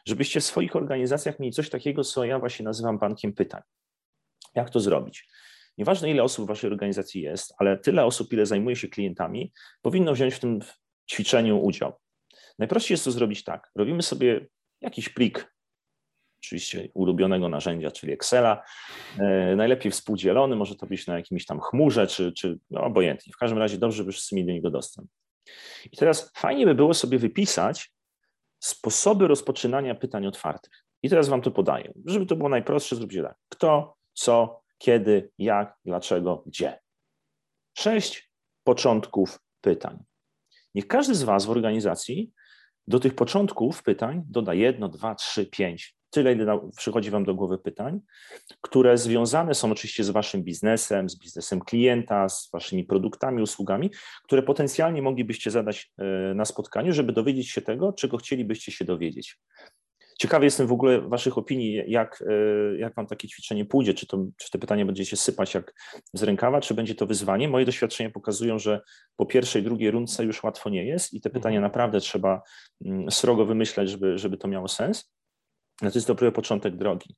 żebyście 0.07 0.41
w 0.41 0.45
swoich 0.45 0.77
organizacjach 0.77 1.39
mieli 1.39 1.53
coś 1.53 1.71
takiego, 1.71 2.05
co 2.05 2.25
ja 2.25 2.39
właśnie 2.39 2.65
nazywam 2.65 2.99
bankiem 2.99 3.33
pytań. 3.33 3.63
Jak 4.55 4.71
to 4.71 4.81
zrobić? 4.81 5.29
Nieważne, 5.79 6.11
ile 6.11 6.23
osób 6.23 6.45
w 6.45 6.49
Waszej 6.49 6.71
organizacji 6.71 7.23
jest, 7.23 7.55
ale 7.59 7.79
tyle 7.79 8.05
osób, 8.05 8.33
ile 8.33 8.47
zajmuje 8.47 8.77
się 8.77 8.89
klientami, 8.89 9.53
powinno 9.83 10.13
wziąć 10.13 10.35
w 10.35 10.41
tym 10.41 10.61
ćwiczeniu 11.11 11.61
udział. 11.61 11.93
Najprościej 12.59 12.95
jest 12.95 13.05
to 13.05 13.11
zrobić 13.11 13.45
tak. 13.45 13.71
Robimy 13.75 14.03
sobie 14.03 14.47
jakiś 14.81 15.09
plik 15.09 15.52
oczywiście 16.43 16.89
ulubionego 16.95 17.49
narzędzia, 17.49 17.91
czyli 17.91 18.13
Excela. 18.13 18.63
E, 19.19 19.57
najlepiej 19.57 19.93
współdzielony, 19.93 20.57
może 20.57 20.77
to 20.77 20.87
być 20.87 21.07
na 21.07 21.17
jakimś 21.17 21.47
tam 21.47 21.61
chmurze, 21.61 22.07
czy, 22.07 22.33
czy 22.33 22.59
no, 22.71 22.85
obojętnie. 22.85 23.33
W 23.33 23.37
każdym 23.37 23.59
razie 23.59 23.79
dobrze, 23.79 24.05
by 24.05 24.13
wszyscy 24.13 24.35
mieli 24.35 24.47
do 24.47 24.53
niego 24.53 24.71
dostęp. 24.71 25.09
I 25.93 25.97
teraz 25.97 26.33
fajnie 26.37 26.67
by 26.67 26.75
było 26.75 26.95
sobie 26.95 27.19
wypisać 27.19 27.93
sposoby 28.59 29.29
rozpoczynania 29.29 29.95
pytań 29.95 30.27
otwartych. 30.27 30.85
I 31.03 31.11
teraz 31.11 31.29
Wam 31.29 31.43
to 31.43 31.51
podaję. 31.51 31.93
Żeby 32.07 32.27
to 32.27 32.37
było 32.37 32.49
najprostsze, 32.49 32.97
zróbcie 32.97 33.23
tak. 33.23 33.37
Kto, 33.49 33.97
co, 34.13 34.63
kiedy, 34.79 35.31
jak, 35.39 35.75
dlaczego, 35.85 36.43
gdzie. 36.47 36.79
Sześć 37.79 38.31
początków 38.65 39.39
pytań. 39.61 39.99
Niech 40.75 40.87
każdy 40.87 41.15
z 41.15 41.23
Was 41.23 41.47
w 41.47 41.51
organizacji 41.51 42.33
do 42.87 43.01
tych 43.01 43.15
początków 43.15 43.83
pytań 43.83 44.23
doda 44.27 44.55
jedno, 44.55 44.89
dwa, 44.89 45.15
trzy, 45.15 45.47
pięć 45.47 45.97
tyle, 46.13 46.33
ile 46.33 46.71
przychodzi 46.77 47.11
Wam 47.11 47.25
do 47.25 47.35
głowy 47.35 47.59
pytań, 47.59 48.01
które 48.61 48.99
związane 48.99 49.55
są 49.55 49.73
oczywiście 49.73 50.05
z 50.05 50.11
Waszym 50.11 50.43
biznesem, 50.43 51.09
z 51.09 51.19
biznesem 51.19 51.61
klienta, 51.61 52.29
z 52.29 52.51
Waszymi 52.53 52.85
produktami, 52.85 53.43
usługami, 53.43 53.91
które 54.25 54.43
potencjalnie 54.43 55.03
moglibyście 55.03 55.51
zadać 55.51 55.93
e, 55.99 56.35
na 56.35 56.45
spotkaniu, 56.45 56.93
żeby 56.93 57.13
dowiedzieć 57.13 57.51
się 57.51 57.63
tego, 57.63 57.93
czego 57.93 58.17
chcielibyście 58.17 58.73
się 58.73 58.85
dowiedzieć. 58.85 59.39
Ciekawy 60.19 60.45
jestem 60.45 60.67
w 60.67 60.73
ogóle 60.73 61.01
Waszych 61.01 61.39
opinii, 61.39 61.83
jak, 61.87 62.25
e, 62.29 62.79
jak 62.79 62.95
Wam 62.95 63.07
takie 63.07 63.29
ćwiczenie 63.29 63.65
pójdzie, 63.65 63.95
czy, 63.95 64.07
to, 64.07 64.27
czy 64.37 64.51
te 64.51 64.59
pytania 64.59 64.87
będziecie 64.87 65.17
sypać 65.17 65.55
jak 65.55 65.75
z 66.15 66.23
rękawa, 66.23 66.61
czy 66.61 66.75
będzie 66.75 66.95
to 66.95 67.07
wyzwanie. 67.07 67.49
Moje 67.49 67.65
doświadczenia 67.65 68.11
pokazują, 68.11 68.59
że 68.59 68.81
po 69.17 69.27
pierwszej, 69.27 69.63
drugiej 69.63 69.91
rundce 69.91 70.25
już 70.25 70.43
łatwo 70.43 70.71
nie 70.71 70.85
jest 70.85 71.15
i 71.15 71.21
te 71.21 71.31
pytania 71.31 71.57
mhm. 71.57 71.63
naprawdę 71.63 72.01
trzeba 72.01 72.43
mm, 72.85 73.11
srogo 73.11 73.47
wymyślać, 73.47 73.91
żeby, 73.91 74.19
żeby 74.19 74.37
to 74.37 74.49
miało 74.49 74.69
sens. 74.69 75.13
No 75.83 75.91
to 75.91 75.99
jest 75.99 76.09
dobry 76.09 76.33
początek 76.33 76.77
drogi. 76.77 77.17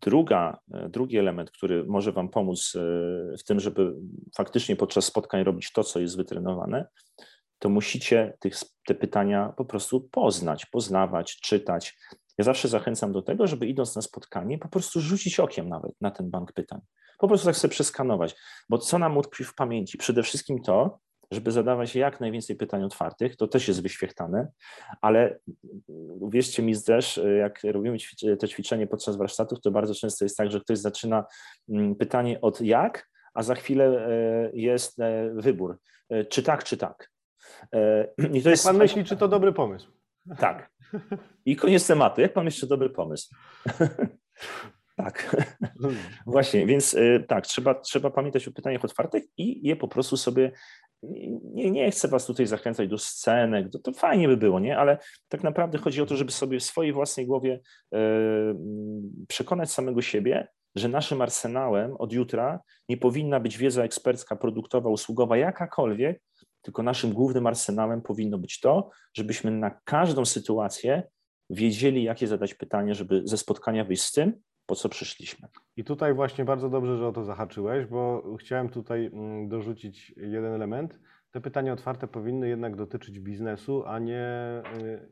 Druga, 0.00 0.58
e, 0.72 0.88
drugi 0.88 1.18
element, 1.18 1.50
który 1.50 1.84
może 1.84 2.12
Wam 2.12 2.28
pomóc 2.28 2.76
e, 2.76 2.80
w 3.36 3.44
tym, 3.44 3.60
żeby 3.60 3.94
faktycznie 4.36 4.76
podczas 4.76 5.04
spotkań 5.04 5.44
robić 5.44 5.72
to, 5.72 5.84
co 5.84 6.00
jest 6.00 6.16
wytrenowane, 6.16 6.86
to 7.58 7.68
musicie 7.68 8.36
tych, 8.40 8.54
te 8.86 8.94
pytania 8.94 9.52
po 9.56 9.64
prostu 9.64 10.00
poznać, 10.00 10.66
poznawać, 10.66 11.40
czytać. 11.40 11.98
Ja 12.38 12.44
zawsze 12.44 12.68
zachęcam 12.68 13.12
do 13.12 13.22
tego, 13.22 13.46
żeby 13.46 13.66
idąc 13.66 13.96
na 13.96 14.02
spotkanie, 14.02 14.58
po 14.58 14.68
prostu 14.68 15.00
rzucić 15.00 15.40
okiem 15.40 15.68
nawet 15.68 15.92
na 16.00 16.10
ten 16.10 16.30
bank 16.30 16.52
pytań. 16.52 16.80
Po 17.18 17.28
prostu 17.28 17.46
tak 17.46 17.56
sobie 17.56 17.72
przeskanować, 17.72 18.36
bo 18.68 18.78
co 18.78 18.98
nam 18.98 19.16
utkwi 19.16 19.44
w 19.44 19.54
pamięci? 19.54 19.98
Przede 19.98 20.22
wszystkim 20.22 20.62
to, 20.62 20.98
żeby 21.30 21.52
zadawać 21.52 21.96
jak 21.96 22.20
najwięcej 22.20 22.56
pytań 22.56 22.82
otwartych, 22.82 23.36
to 23.36 23.48
też 23.48 23.68
jest 23.68 23.82
wyświechtane, 23.82 24.48
ale 25.00 25.38
uwierzcie 26.20 26.62
mi 26.62 26.82
też, 26.82 27.20
jak 27.38 27.60
robimy 27.64 27.96
te 28.38 28.48
ćwiczenie 28.48 28.86
podczas 28.86 29.16
warsztatów, 29.16 29.60
to 29.60 29.70
bardzo 29.70 29.94
często 29.94 30.24
jest 30.24 30.36
tak, 30.36 30.50
że 30.50 30.60
ktoś 30.60 30.78
zaczyna 30.78 31.24
mm, 31.68 31.94
pytanie 31.94 32.40
od 32.40 32.60
jak, 32.60 33.10
a 33.34 33.42
za 33.42 33.54
chwilę 33.54 34.06
e, 34.08 34.50
jest 34.52 35.00
e, 35.00 35.30
wybór, 35.34 35.78
e, 36.08 36.24
czy 36.24 36.42
tak, 36.42 36.64
czy 36.64 36.76
tak. 36.76 37.10
I 38.34 38.42
to 38.42 38.50
jest... 38.50 38.64
Pan 38.64 38.76
myśli, 38.76 39.04
czy 39.04 39.16
to 39.16 39.28
dobry 39.28 39.52
pomysł? 39.52 39.90
Tak. 40.38 40.70
I 41.44 41.56
koniec 41.56 41.86
tematu. 41.86 42.20
Jak 42.20 42.32
pan 42.32 42.44
myśli, 42.44 42.60
czy 42.60 42.66
dobry 42.66 42.90
pomysł? 42.90 43.34
Tak, 44.96 45.36
właśnie, 46.26 46.66
więc 46.66 46.96
tak, 47.28 47.46
trzeba, 47.46 47.74
trzeba 47.74 48.10
pamiętać 48.10 48.48
o 48.48 48.52
pytaniach 48.52 48.84
otwartych 48.84 49.24
i 49.36 49.68
je 49.68 49.76
po 49.76 49.88
prostu 49.88 50.16
sobie 50.16 50.52
nie, 51.02 51.70
nie 51.70 51.90
chcę 51.90 52.08
was 52.08 52.26
tutaj 52.26 52.46
zachęcać 52.46 52.88
do 52.88 52.98
scenek, 52.98 53.70
to, 53.72 53.78
to 53.78 53.92
fajnie 53.92 54.28
by 54.28 54.36
było, 54.36 54.60
nie? 54.60 54.78
Ale 54.78 54.98
tak 55.28 55.42
naprawdę 55.42 55.78
chodzi 55.78 56.02
o 56.02 56.06
to, 56.06 56.16
żeby 56.16 56.32
sobie 56.32 56.60
w 56.60 56.64
swojej 56.64 56.92
własnej 56.92 57.26
głowie 57.26 57.60
e, 57.94 57.98
przekonać 59.28 59.70
samego 59.70 60.02
siebie, 60.02 60.48
że 60.74 60.88
naszym 60.88 61.22
arsenałem 61.22 61.96
od 61.96 62.12
jutra 62.12 62.60
nie 62.88 62.96
powinna 62.96 63.40
być 63.40 63.58
wiedza 63.58 63.84
ekspercka, 63.84 64.36
produktowa, 64.36 64.90
usługowa, 64.90 65.36
jakakolwiek, 65.36 66.22
tylko 66.62 66.82
naszym 66.82 67.12
głównym 67.12 67.46
arsenałem 67.46 68.02
powinno 68.02 68.38
być 68.38 68.60
to, 68.60 68.90
żebyśmy 69.14 69.50
na 69.50 69.70
każdą 69.84 70.24
sytuację 70.24 71.02
wiedzieli, 71.50 72.02
jakie 72.02 72.26
zadać 72.26 72.54
pytanie, 72.54 72.94
żeby 72.94 73.22
ze 73.24 73.36
spotkania 73.36 73.84
wyjść 73.84 74.02
z 74.02 74.12
tym, 74.12 74.40
po 74.70 74.76
co 74.76 74.88
przyszliśmy. 74.88 75.48
I 75.76 75.84
tutaj 75.84 76.14
właśnie 76.14 76.44
bardzo 76.44 76.70
dobrze, 76.70 76.96
że 76.96 77.06
o 77.06 77.12
to 77.12 77.24
zahaczyłeś, 77.24 77.86
bo 77.86 78.22
chciałem 78.40 78.68
tutaj 78.68 79.06
mm, 79.06 79.48
dorzucić 79.48 80.14
jeden 80.16 80.52
element. 80.52 80.98
Te 81.30 81.40
pytania 81.40 81.72
otwarte 81.72 82.08
powinny 82.08 82.48
jednak 82.48 82.76
dotyczyć 82.76 83.20
biznesu, 83.20 83.84
a 83.86 83.98
nie 83.98 84.22
y, 84.78 85.08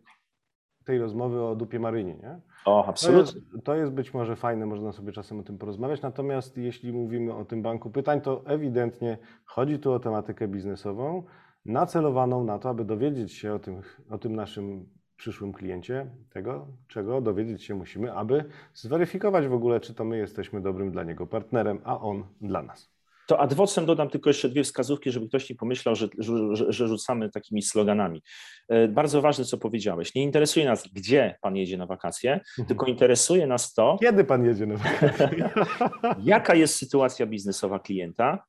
tej 0.85 0.99
rozmowy 0.99 1.43
o 1.43 1.57
dupie 1.57 1.81
Marynie. 1.81 2.15
Nie? 2.15 2.41
O, 2.65 2.87
absolutnie. 2.87 3.33
To 3.33 3.39
jest, 3.39 3.65
to 3.65 3.75
jest 3.75 3.93
być 3.93 4.15
może 4.15 4.37
fajne, 4.37 4.67
można 4.67 4.93
sobie 4.93 5.13
czasem 5.13 5.41
o 5.41 5.43
tym 5.43 5.59
porozmawiać, 5.59 6.03
natomiast 6.03 6.57
jeśli 6.57 6.93
mówimy 6.93 7.35
o 7.35 7.45
tym 7.45 7.63
banku 7.63 7.91
pytań, 7.91 8.21
to 8.21 8.43
ewidentnie 8.47 9.19
chodzi 9.45 9.79
tu 9.79 9.93
o 9.93 10.01
tematykę 10.01 10.49
biznesową, 10.49 11.23
nacelowaną 11.65 12.45
na 12.45 12.59
to, 12.59 12.69
aby 12.69 12.85
dowiedzieć 12.85 13.33
się 13.33 13.55
o 13.55 13.59
tym, 13.59 13.81
o 14.11 14.19
tym 14.19 14.37
naszym 14.37 14.89
przyszłym 15.19 15.53
kliencie 15.53 16.07
tego, 16.31 16.67
czego 16.89 17.21
dowiedzieć 17.21 17.65
się 17.65 17.75
musimy, 17.75 18.13
aby 18.13 18.45
zweryfikować 18.75 19.49
w 19.49 19.53
ogóle, 19.53 19.81
czy 19.81 19.95
to 19.95 20.05
my 20.05 20.19
jesteśmy 20.19 20.61
dobrym 20.61 20.91
dla 20.91 21.05
niego 21.05 21.27
partnerem, 21.27 21.81
a 21.85 22.01
on 22.01 22.25
dla 22.41 22.63
nas. 22.63 22.91
To 23.27 23.41
ad 23.41 23.55
vocem 23.55 23.87
dodam 23.87 24.11
tylko 24.11 24.31
jeszcze 24.31 24.49
dwie 24.49 24.65
wskazówki, 24.65 25.11
żeby 25.11 25.29
ktoś 25.29 25.51
nie 25.51 25.57
pomyślał, 25.57 25.95
że, 25.95 26.09
że, 26.19 26.73
że, 26.73 26.89
rzucamy 26.89 27.31
takimi 27.31 27.63
sloganami. 27.63 28.23
E, 28.69 28.89
bardzo 28.89 29.23
ważne, 29.23 29.45
co 29.45 29.59
powiedziałeś. 29.59 30.15
Nie 30.15 30.23
interesuje 30.23 30.67
nas, 30.67 30.89
gdzie 30.93 31.39
pan 31.41 31.57
jedzie 31.57 31.77
na 31.77 31.87
wakacje, 31.87 32.33
mhm. 32.33 32.69
tylko 32.69 32.87
interesuje 32.87 33.47
nas 33.47 33.75
to. 33.75 33.97
Kiedy 34.01 34.25
pan 34.25 34.45
jedzie 34.45 34.67
na 34.67 34.77
wakacje? 34.77 35.51
jaka 36.35 36.55
jest 36.55 36.77
sytuacja 36.77 37.27
biznesowa 37.27 37.79
klienta, 37.79 38.45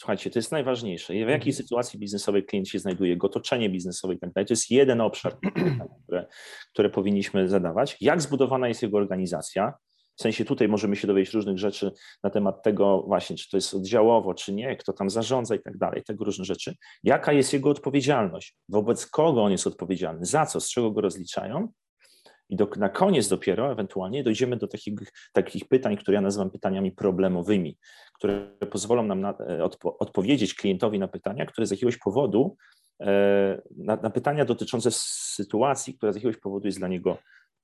Słuchajcie, 0.00 0.30
to 0.30 0.38
jest 0.38 0.52
najważniejsze. 0.52 1.12
W 1.12 1.16
jakiej 1.16 1.34
mhm. 1.34 1.52
sytuacji 1.52 1.98
biznesowej 1.98 2.44
klient 2.44 2.68
się 2.68 2.78
znajduje, 2.78 3.10
jego 3.10 3.26
otoczenie 3.26 3.70
biznesowe 3.70 4.14
i 4.14 4.18
tak 4.18 4.32
dalej. 4.32 4.46
To 4.46 4.52
jest 4.52 4.70
jeden 4.70 5.00
obszar, 5.00 5.36
które, 6.04 6.26
które 6.72 6.90
powinniśmy 6.90 7.48
zadawać. 7.48 7.96
Jak 8.00 8.22
zbudowana 8.22 8.68
jest 8.68 8.82
jego 8.82 8.98
organizacja? 8.98 9.74
W 10.16 10.22
sensie 10.22 10.44
tutaj 10.44 10.68
możemy 10.68 10.96
się 10.96 11.06
dowiedzieć 11.06 11.34
różnych 11.34 11.58
rzeczy 11.58 11.92
na 12.22 12.30
temat 12.30 12.62
tego 12.62 13.02
właśnie, 13.02 13.36
czy 13.36 13.50
to 13.50 13.56
jest 13.56 13.74
oddziałowo, 13.74 14.34
czy 14.34 14.52
nie, 14.52 14.76
kto 14.76 14.92
tam 14.92 15.10
zarządza 15.10 15.54
i 15.54 15.60
tak 15.60 15.78
dalej, 15.78 16.02
tego 16.02 16.24
różne 16.24 16.44
rzeczy. 16.44 16.74
Jaka 17.04 17.32
jest 17.32 17.52
jego 17.52 17.70
odpowiedzialność? 17.70 18.56
Wobec 18.68 19.06
kogo 19.06 19.44
on 19.44 19.52
jest 19.52 19.66
odpowiedzialny? 19.66 20.26
Za 20.26 20.46
co? 20.46 20.60
Z 20.60 20.70
czego 20.70 20.90
go 20.90 21.00
rozliczają? 21.00 21.68
I 22.50 22.56
do, 22.56 22.68
na 22.76 22.88
koniec 22.88 23.28
dopiero 23.28 23.72
ewentualnie 23.72 24.22
dojdziemy 24.22 24.56
do 24.56 24.68
takich, 24.68 24.94
takich 25.32 25.68
pytań, 25.68 25.96
które 25.96 26.14
ja 26.14 26.20
nazywam 26.20 26.50
pytaniami 26.50 26.92
problemowymi, 26.92 27.78
które 28.14 28.50
pozwolą 28.70 29.02
nam 29.02 29.20
na, 29.20 29.34
e, 29.48 29.64
odpo, 29.64 29.98
odpowiedzieć 29.98 30.54
klientowi 30.54 30.98
na 30.98 31.08
pytania, 31.08 31.46
które 31.46 31.66
z 31.66 31.70
jakiegoś 31.70 31.96
powodu, 31.96 32.56
e, 33.00 33.62
na, 33.76 33.96
na 33.96 34.10
pytania 34.10 34.44
dotyczące 34.44 34.90
sytuacji, 35.34 35.94
która 35.94 36.12
z 36.12 36.14
jakiegoś 36.14 36.36
powodu 36.36 36.66
jest 36.66 36.78
dla 36.78 36.88
niego 36.88 37.18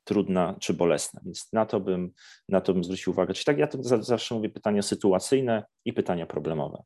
trudna 0.04 0.54
czy 0.60 0.74
bolesna. 0.74 1.20
Więc 1.24 1.52
na 1.52 1.66
to 1.66 1.80
bym, 1.80 2.12
na 2.48 2.60
to 2.60 2.74
bym 2.74 2.84
zwrócił 2.84 3.12
uwagę. 3.12 3.34
Czyli 3.34 3.44
tak 3.44 3.58
ja 3.58 3.66
to 3.66 3.82
zawsze 3.82 4.34
mówię 4.34 4.48
pytania 4.48 4.82
sytuacyjne 4.82 5.64
i 5.84 5.92
pytania 5.92 6.26
problemowe. 6.26 6.82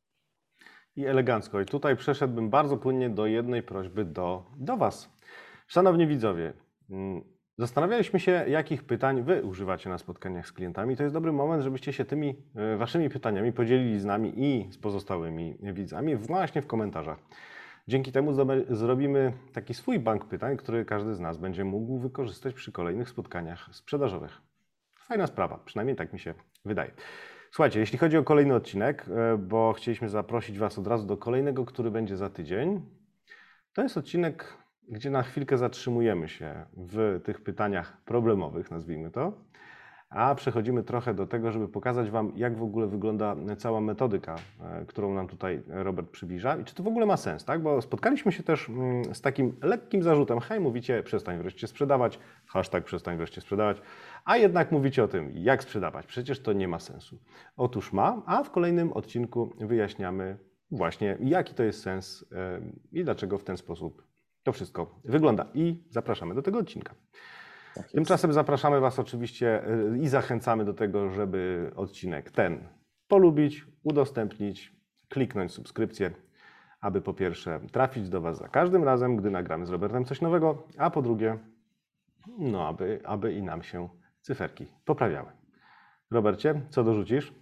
I 0.95 1.05
elegancko. 1.05 1.61
I 1.61 1.65
tutaj 1.65 1.97
przeszedłbym 1.97 2.49
bardzo 2.49 2.77
płynnie 2.77 3.09
do 3.09 3.25
jednej 3.25 3.63
prośby 3.63 4.05
do, 4.05 4.45
do 4.57 4.77
Was. 4.77 5.09
Szanowni 5.67 6.07
widzowie, 6.07 6.53
mm, 6.89 7.23
Zastanawialiśmy 7.61 8.19
się, 8.19 8.31
jakich 8.47 8.83
pytań 8.83 9.23
Wy 9.23 9.43
używacie 9.43 9.89
na 9.89 9.97
spotkaniach 9.97 10.47
z 10.47 10.51
klientami. 10.51 10.97
To 10.97 11.03
jest 11.03 11.15
dobry 11.15 11.31
moment, 11.31 11.63
żebyście 11.63 11.93
się 11.93 12.05
tymi 12.05 12.35
e, 12.55 12.77
Waszymi 12.77 13.09
pytaniami 13.09 13.51
podzielili 13.53 13.99
z 13.99 14.05
nami 14.05 14.33
i 14.35 14.67
z 14.71 14.77
pozostałymi 14.77 15.57
widzami 15.73 16.15
właśnie 16.15 16.61
w 16.61 16.67
komentarzach. 16.67 17.19
Dzięki 17.87 18.11
temu 18.11 18.33
zrobimy 18.69 19.33
taki 19.53 19.73
swój 19.73 19.99
bank 19.99 20.25
pytań, 20.25 20.57
który 20.57 20.85
każdy 20.85 21.15
z 21.15 21.19
nas 21.19 21.37
będzie 21.37 21.63
mógł 21.63 21.99
wykorzystać 21.99 22.53
przy 22.53 22.71
kolejnych 22.71 23.09
spotkaniach 23.09 23.69
sprzedażowych. 23.71 24.41
Fajna 24.99 25.27
sprawa, 25.27 25.59
przynajmniej 25.65 25.95
tak 25.95 26.13
mi 26.13 26.19
się 26.19 26.33
wydaje. 26.65 26.91
Słuchajcie, 27.51 27.79
jeśli 27.79 27.97
chodzi 27.97 28.17
o 28.17 28.23
kolejny 28.23 28.55
odcinek, 28.55 29.05
e, 29.09 29.37
bo 29.37 29.73
chcieliśmy 29.73 30.09
zaprosić 30.09 30.59
Was 30.59 30.79
od 30.79 30.87
razu 30.87 31.07
do 31.07 31.17
kolejnego, 31.17 31.65
który 31.65 31.91
będzie 31.91 32.17
za 32.17 32.29
tydzień, 32.29 32.81
to 33.73 33.83
jest 33.83 33.97
odcinek 33.97 34.61
gdzie 34.91 35.09
na 35.09 35.23
chwilkę 35.23 35.57
zatrzymujemy 35.57 36.29
się 36.29 36.65
w 36.77 37.21
tych 37.23 37.41
pytaniach 37.41 37.97
problemowych, 38.05 38.71
nazwijmy 38.71 39.11
to, 39.11 39.33
a 40.09 40.35
przechodzimy 40.35 40.83
trochę 40.83 41.13
do 41.13 41.27
tego, 41.27 41.51
żeby 41.51 41.67
pokazać 41.67 42.09
Wam, 42.09 42.31
jak 42.35 42.57
w 42.57 42.63
ogóle 42.63 42.87
wygląda 42.87 43.35
cała 43.57 43.81
metodyka, 43.81 44.35
e, 44.61 44.85
którą 44.85 45.13
nam 45.13 45.27
tutaj 45.27 45.63
Robert 45.67 46.09
przybliża 46.09 46.57
i 46.57 46.63
czy 46.63 46.75
to 46.75 46.83
w 46.83 46.87
ogóle 46.87 47.05
ma 47.05 47.17
sens, 47.17 47.45
tak? 47.45 47.61
Bo 47.61 47.81
spotkaliśmy 47.81 48.31
się 48.31 48.43
też 48.43 48.69
mm, 48.69 49.15
z 49.15 49.21
takim 49.21 49.55
lekkim 49.61 50.03
zarzutem, 50.03 50.39
hej, 50.39 50.59
mówicie, 50.59 51.03
przestań 51.03 51.37
wreszcie 51.37 51.67
sprzedawać, 51.67 52.19
hashtag 52.47 52.83
przestań 52.83 53.17
wreszcie 53.17 53.41
sprzedawać, 53.41 53.81
a 54.25 54.37
jednak 54.37 54.71
mówicie 54.71 55.03
o 55.03 55.07
tym, 55.07 55.31
jak 55.33 55.63
sprzedawać. 55.63 56.05
Przecież 56.05 56.39
to 56.39 56.53
nie 56.53 56.67
ma 56.67 56.79
sensu. 56.79 57.17
Otóż 57.57 57.93
ma, 57.93 58.21
a 58.25 58.43
w 58.43 58.51
kolejnym 58.51 58.93
odcinku 58.93 59.53
wyjaśniamy 59.59 60.37
właśnie, 60.71 61.17
jaki 61.19 61.53
to 61.53 61.63
jest 61.63 61.81
sens 61.81 62.25
i 62.91 63.03
dlaczego 63.03 63.37
w 63.37 63.43
ten 63.43 63.57
sposób 63.57 64.10
to 64.43 64.51
wszystko 64.51 64.99
wygląda 65.05 65.45
i 65.53 65.83
zapraszamy 65.89 66.35
do 66.35 66.41
tego 66.41 66.59
odcinka. 66.59 66.95
Tak 67.75 67.91
Tymczasem 67.91 68.33
zapraszamy 68.33 68.79
Was 68.79 68.99
oczywiście 68.99 69.69
y, 69.93 69.99
i 69.99 70.07
zachęcamy 70.07 70.65
do 70.65 70.73
tego, 70.73 71.09
żeby 71.09 71.71
odcinek 71.75 72.31
ten 72.31 72.67
polubić, 73.07 73.65
udostępnić, 73.83 74.75
kliknąć 75.09 75.51
subskrypcję, 75.51 76.11
aby 76.81 77.01
po 77.01 77.13
pierwsze 77.13 77.59
trafić 77.71 78.09
do 78.09 78.21
Was 78.21 78.37
za 78.37 78.47
każdym 78.47 78.83
razem, 78.83 79.15
gdy 79.15 79.31
nagramy 79.31 79.65
z 79.65 79.69
Robertem 79.69 80.05
coś 80.05 80.21
nowego, 80.21 80.67
a 80.77 80.89
po 80.89 81.01
drugie, 81.01 81.37
no 82.37 82.67
aby, 82.67 82.99
aby 83.03 83.33
i 83.33 83.43
nam 83.43 83.63
się 83.63 83.89
cyferki 84.21 84.67
poprawiały. 84.85 85.31
Robercie, 86.11 86.61
co 86.69 86.83
dorzucisz? 86.83 87.40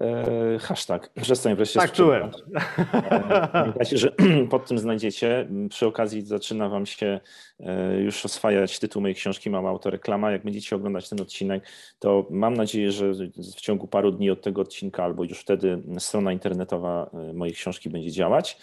E, 0.00 0.58
hashtag. 0.58 1.10
Przestań 1.22 1.56
wreszcie 1.56 1.80
Tak 1.80 1.92
czułem. 1.92 2.32
sprzedawać. 2.32 3.50
Pamiętajcie, 3.52 3.98
że 3.98 4.12
pod 4.50 4.66
tym 4.66 4.78
znajdziecie. 4.78 5.48
Przy 5.70 5.86
okazji 5.86 6.22
zaczyna 6.26 6.68
Wam 6.68 6.86
się 6.86 7.20
e, 7.60 8.00
już 8.00 8.24
oswajać 8.24 8.78
tytuł 8.78 9.02
mojej 9.02 9.14
książki 9.14 9.50
Mała 9.50 9.70
Autoreklama. 9.70 10.30
Jak 10.30 10.44
będziecie 10.44 10.76
oglądać 10.76 11.08
ten 11.08 11.20
odcinek, 11.20 11.64
to 11.98 12.26
mam 12.30 12.54
nadzieję, 12.54 12.92
że 12.92 13.12
w 13.56 13.60
ciągu 13.60 13.88
paru 13.88 14.12
dni 14.12 14.30
od 14.30 14.42
tego 14.42 14.60
odcinka 14.60 15.04
albo 15.04 15.24
już 15.24 15.38
wtedy 15.40 15.82
strona 15.98 16.32
internetowa 16.32 17.10
e, 17.14 17.32
mojej 17.32 17.54
książki 17.54 17.90
będzie 17.90 18.10
działać. 18.10 18.58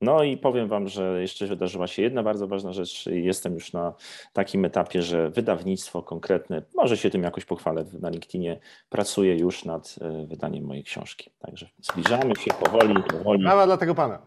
No 0.00 0.22
i 0.22 0.36
powiem 0.36 0.68
Wam, 0.68 0.88
że 0.88 1.20
jeszcze 1.20 1.46
wydarzyła 1.46 1.86
się 1.86 2.02
jedna 2.02 2.22
bardzo 2.22 2.48
ważna 2.48 2.72
rzecz. 2.72 3.06
Jestem 3.06 3.54
już 3.54 3.72
na 3.72 3.94
takim 4.32 4.64
etapie, 4.64 5.02
że 5.02 5.30
wydawnictwo 5.30 6.02
konkretne, 6.02 6.62
może 6.74 6.96
się 6.96 7.10
tym 7.10 7.22
jakoś 7.22 7.44
pochwalę 7.44 7.84
na 8.00 8.10
LinkedInie, 8.10 8.60
pracuje 8.88 9.36
już 9.36 9.64
nad 9.64 9.96
e, 10.00 10.26
wydaniem 10.26 10.64
mojej 10.64 10.84
książki. 10.84 11.30
Także 11.38 11.68
zbliżamy 11.82 12.36
się 12.36 12.50
powoli, 12.64 13.02
powoli 13.02 13.42
Brawa 13.42 13.66
dla 13.66 13.76
tego 13.76 13.94
pana. 13.94 14.22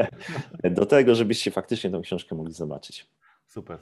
do 0.70 0.86
tego, 0.86 1.14
żebyście 1.14 1.50
faktycznie 1.50 1.90
tę 1.90 2.00
książkę 2.00 2.34
mogli 2.34 2.52
zobaczyć. 2.52 3.06
Super. 3.46 3.78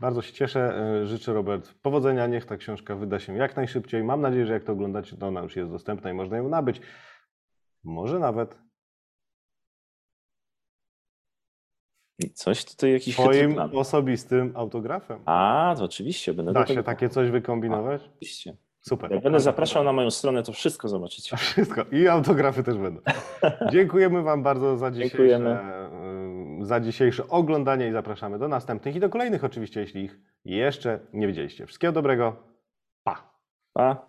Bardzo 0.00 0.22
się 0.22 0.32
cieszę. 0.32 0.78
E, 1.02 1.06
Życzę 1.06 1.32
Robert 1.32 1.74
powodzenia. 1.82 2.26
Niech 2.26 2.46
ta 2.46 2.56
książka 2.56 2.96
wyda 2.96 3.18
się 3.18 3.36
jak 3.36 3.56
najszybciej. 3.56 4.04
Mam 4.04 4.20
nadzieję, 4.20 4.46
że 4.46 4.52
jak 4.52 4.64
to 4.64 4.72
oglądacie, 4.72 5.16
to 5.16 5.26
ona 5.26 5.40
już 5.40 5.56
jest 5.56 5.70
dostępna 5.70 6.10
i 6.10 6.14
można 6.14 6.36
ją 6.36 6.48
nabyć. 6.48 6.80
Może 7.84 8.18
nawet 8.18 8.65
Coś 12.34 12.64
tutaj 12.64 12.92
jakiś 12.92 13.14
twoim 13.14 13.58
osobistym 13.58 14.52
autografem. 14.54 15.20
A, 15.24 15.74
to 15.78 15.84
oczywiście, 15.84 16.34
będę 16.34 16.52
Da 16.52 16.64
tego 16.64 16.74
się 16.74 16.82
takie 16.82 17.08
coś 17.08 17.30
wykombinować? 17.30 18.02
Oczywiście. 18.04 18.56
Super. 18.80 19.12
Jak 19.12 19.22
będę 19.22 19.40
zapraszał 19.40 19.84
na 19.84 19.92
moją 19.92 20.10
stronę, 20.10 20.42
to 20.42 20.52
wszystko 20.52 20.88
zobaczycie. 20.88 21.36
Wszystko. 21.52 21.84
I 21.92 22.08
autografy 22.08 22.62
też 22.62 22.78
będą. 22.78 23.00
Dziękujemy 23.72 24.22
Wam 24.22 24.42
bardzo 24.42 24.76
za 24.76 24.90
dzisiejsze, 24.90 25.16
Dziękujemy. 25.16 25.58
y, 26.62 26.64
za 26.64 26.80
dzisiejsze 26.80 27.28
oglądanie 27.28 27.88
i 27.88 27.92
zapraszamy 27.92 28.38
do 28.38 28.48
następnych 28.48 28.96
i 28.96 29.00
do 29.00 29.08
kolejnych 29.08 29.44
oczywiście, 29.44 29.80
jeśli 29.80 30.04
ich 30.04 30.18
jeszcze 30.44 31.00
nie 31.12 31.26
widzieliście. 31.26 31.66
Wszystkiego 31.66 31.92
dobrego. 31.92 32.36
Pa! 33.04 33.30
Pa. 33.72 34.08